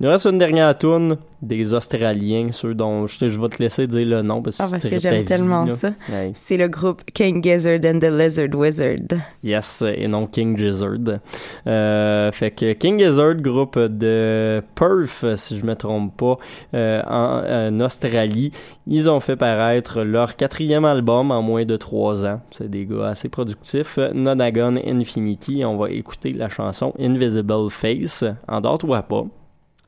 Il 0.00 0.04
nous 0.04 0.12
reste 0.12 0.24
une 0.24 0.38
dernière 0.38 0.78
tourne 0.78 1.18
des 1.42 1.74
Australiens, 1.74 2.48
ceux 2.52 2.72
dont 2.74 3.06
je, 3.06 3.26
vais 3.26 3.48
te 3.50 3.62
laisser 3.62 3.86
dire 3.86 4.06
le 4.06 4.22
nom 4.22 4.40
parce 4.40 4.56
que, 4.56 4.62
Ah, 4.62 4.68
parce 4.70 4.88
que 4.88 4.98
j'aime 4.98 5.24
tellement 5.26 5.64
là. 5.66 5.74
ça. 5.74 5.92
Ouais. 6.10 6.30
C'est 6.32 6.56
le 6.56 6.68
groupe 6.68 7.04
King 7.12 7.42
Gizzard 7.44 7.80
and 7.84 7.98
the 7.98 8.04
Lizard 8.10 8.48
Wizard. 8.54 9.18
Yes, 9.42 9.84
et 9.86 10.08
non 10.08 10.26
King 10.26 10.56
Gizzard. 10.56 11.20
Euh, 11.66 12.32
fait 12.32 12.50
que 12.50 12.72
King 12.72 12.98
Gizzard, 12.98 13.34
groupe 13.34 13.78
de 13.78 14.62
Perth, 14.74 15.36
si 15.36 15.58
je 15.58 15.66
me 15.66 15.76
trompe 15.76 16.16
pas, 16.16 16.38
euh, 16.72 17.02
en, 17.06 17.68
en 17.76 17.80
Australie, 17.80 18.52
ils 18.86 19.06
ont 19.10 19.20
fait 19.20 19.36
paraître 19.36 20.00
leur 20.02 20.34
quatrième 20.34 20.86
album 20.86 21.30
en 21.30 21.42
moins 21.42 21.66
de 21.66 21.76
trois 21.76 22.24
ans. 22.24 22.40
C'est 22.52 22.70
des 22.70 22.86
gars 22.86 23.08
assez 23.08 23.28
productifs. 23.28 23.98
Nonagon 24.14 24.76
Infinity. 24.76 25.62
On 25.66 25.76
va 25.76 25.90
écouter 25.90 26.32
la 26.32 26.48
chanson 26.48 26.94
Invisible 26.98 27.68
Face. 27.70 28.24
Endors-toi 28.48 29.02
pas. 29.02 29.26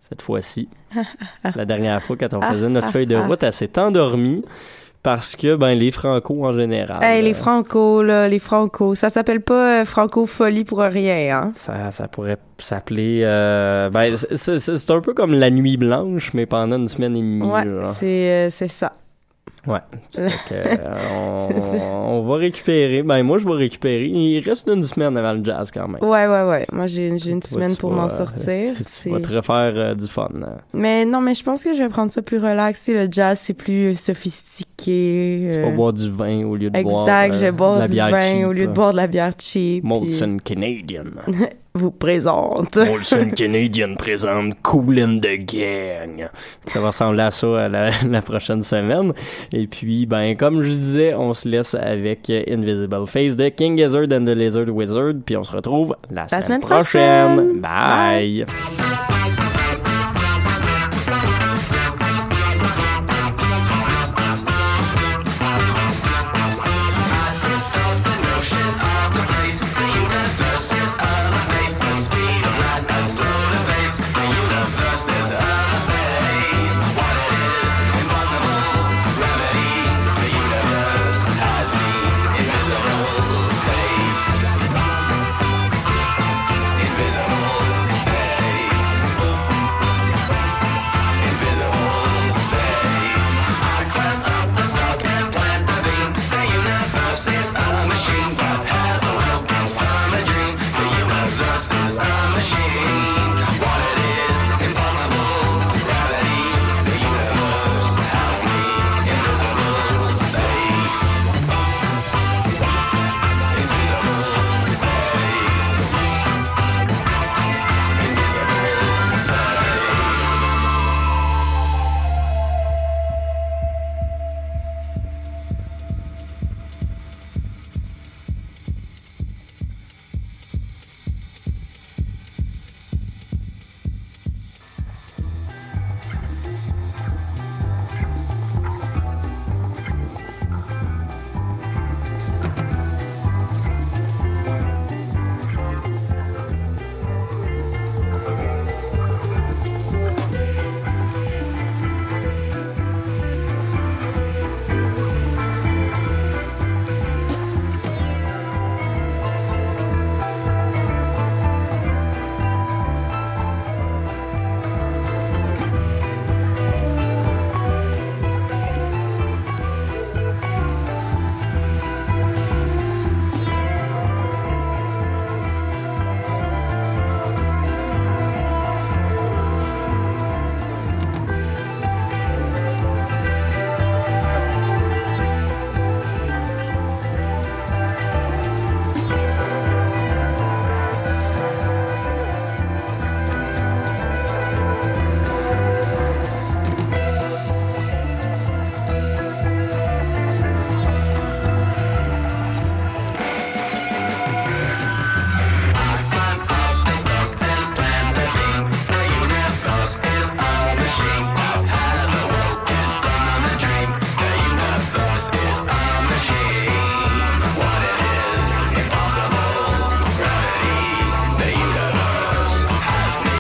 Cette 0.09 0.21
fois-ci. 0.21 0.69
la 1.57 1.65
dernière 1.65 2.03
fois, 2.03 2.17
quand 2.19 2.35
on 2.35 2.43
faisait 2.43 2.69
notre 2.69 2.91
feuille 2.91 3.07
de 3.07 3.17
route, 3.17 3.43
elle 3.43 3.53
s'est 3.53 3.79
endormie 3.79 4.45
parce 5.03 5.35
que 5.35 5.57
ben 5.57 5.75
les 5.75 5.91
Franco 5.91 6.45
en 6.45 6.53
général. 6.53 7.03
hey, 7.03 7.23
les 7.23 7.33
euh, 7.33 7.35
Franco, 7.35 8.03
là, 8.03 8.29
les 8.29 8.39
Franco. 8.39 8.95
Ça 8.95 9.11
s'appelle 9.11 9.41
pas 9.41 9.81
euh, 9.81 9.85
Franco-folie 9.85 10.65
pour 10.65 10.79
rien, 10.81 11.37
hein? 11.43 11.51
Ça, 11.53 11.91
ça 11.91 12.07
pourrait 12.09 12.39
s'appeler. 12.59 13.23
euh, 13.25 13.91
ben, 13.91 14.17
c'est- 14.17 14.91
un 14.91 15.01
peu 15.01 15.15
comme 15.15 15.35
la 15.35 15.51
nuit 15.51 15.77
blanche, 15.77 16.35
mais 16.35 16.47
pendant 16.47 16.77
une 16.79 16.89
semaine 16.89 17.17
et 17.17 17.21
demie. 17.21 17.43
Ouais, 17.43 17.65
c'est 17.95 18.31
euh, 18.31 18.51
c'est 18.51 18.69
ça. 18.69 18.93
Ouais. 19.67 19.79
Que, 20.49 20.55
euh, 20.55 20.99
on, 21.13 22.19
on 22.19 22.23
va 22.29 22.37
récupérer. 22.37 23.03
Ben, 23.03 23.23
moi, 23.23 23.39
je 23.39 23.47
vais 23.47 23.55
récupérer. 23.55 24.07
Il 24.07 24.41
reste 24.41 24.69
une 24.69 24.83
semaine 24.83 25.17
avant 25.17 25.33
le 25.35 25.45
jazz 25.45 25.71
quand 25.71 25.87
même. 25.89 26.03
Ouais, 26.03 26.27
ouais, 26.27 26.43
ouais. 26.43 26.67
Moi, 26.73 26.87
j'ai 26.87 27.17
j'ai 27.19 27.31
une 27.31 27.43
semaine 27.43 27.71
tu 27.71 27.77
pour 27.77 27.93
m'en 27.93 28.09
sortir. 28.09 28.75
Tu, 28.77 28.85
tu 28.85 29.11
vas 29.11 29.21
te 29.21 29.35
refaire 29.35 29.73
euh, 29.77 29.95
du 29.95 30.07
fun. 30.09 30.29
euh. 30.43 30.47
Mais 30.75 31.05
non, 31.05 31.21
mais 31.21 31.35
je 31.35 31.45
pense 31.45 31.63
que 31.65 31.75
je 31.75 31.83
vais 31.83 31.89
prendre 31.89 32.11
ça 32.13 32.23
plus 32.23 32.39
relax. 32.39 32.83
Tu 32.85 32.93
le 32.95 33.07
jazz, 33.11 33.39
c'est 33.39 33.55
plus 33.55 33.95
sophistiqué. 33.99 35.49
Tu 35.53 35.59
euh, 35.59 35.65
vas 35.65 35.71
boire 35.71 35.93
du 35.93 36.11
vin 36.11 36.45
au 36.45 36.57
lieu 36.57 36.71
de 36.71 36.83
boire 36.83 37.03
Exact, 37.09 37.35
euh, 37.35 37.37
je 37.39 37.45
vais 37.47 37.53
boire 37.53 37.89
du 37.89 37.97
vin 37.97 38.21
cheap. 38.21 38.47
au 38.47 38.53
lieu 38.53 38.67
de 38.67 38.73
boire 38.73 38.93
de 38.93 38.97
la 38.97 39.07
bière 39.07 39.31
cheap. 39.39 39.83
puis 39.83 39.89
Molson 39.89 40.39
Canadian. 40.45 41.05
vous 41.75 41.91
présente. 41.91 42.77
Molson 42.77 43.31
Canadian 43.37 43.95
présente 43.95 44.61
Cool 44.63 44.99
in 44.99 45.19
the 45.21 45.39
Gang. 45.47 46.29
Ça 46.67 46.81
va 46.81 46.89
ressembler 46.89 47.23
à 47.23 47.31
ça 47.31 47.65
à 47.65 47.69
la, 47.69 47.91
la 48.11 48.23
prochaine 48.23 48.63
semaine. 48.63 49.13
Et 49.53 49.67
puis, 49.67 50.07
ben, 50.07 50.37
comme 50.37 50.63
je 50.63 50.71
disais, 50.71 51.15
on 51.15 51.33
se 51.35 51.49
laisse 51.49 51.75
avec 51.75 52.31
euh, 52.31 52.43
Invisible 52.49 53.07
Face 53.07 53.37
de 53.37 53.49
King 53.49 53.77
Gizzard 53.77 54.07
and 54.13 54.25
the 54.25 54.31
Lizard 54.31 54.69
Wizard. 54.69 55.15
Puis 55.27 55.37
on 55.37 55.45
se 55.45 55.55
retrouve 55.55 55.95
la, 56.11 56.29
semaine, 56.29 56.43
semaine 56.43 56.61
prochaine. 56.61 57.61
Bye. 57.61 58.47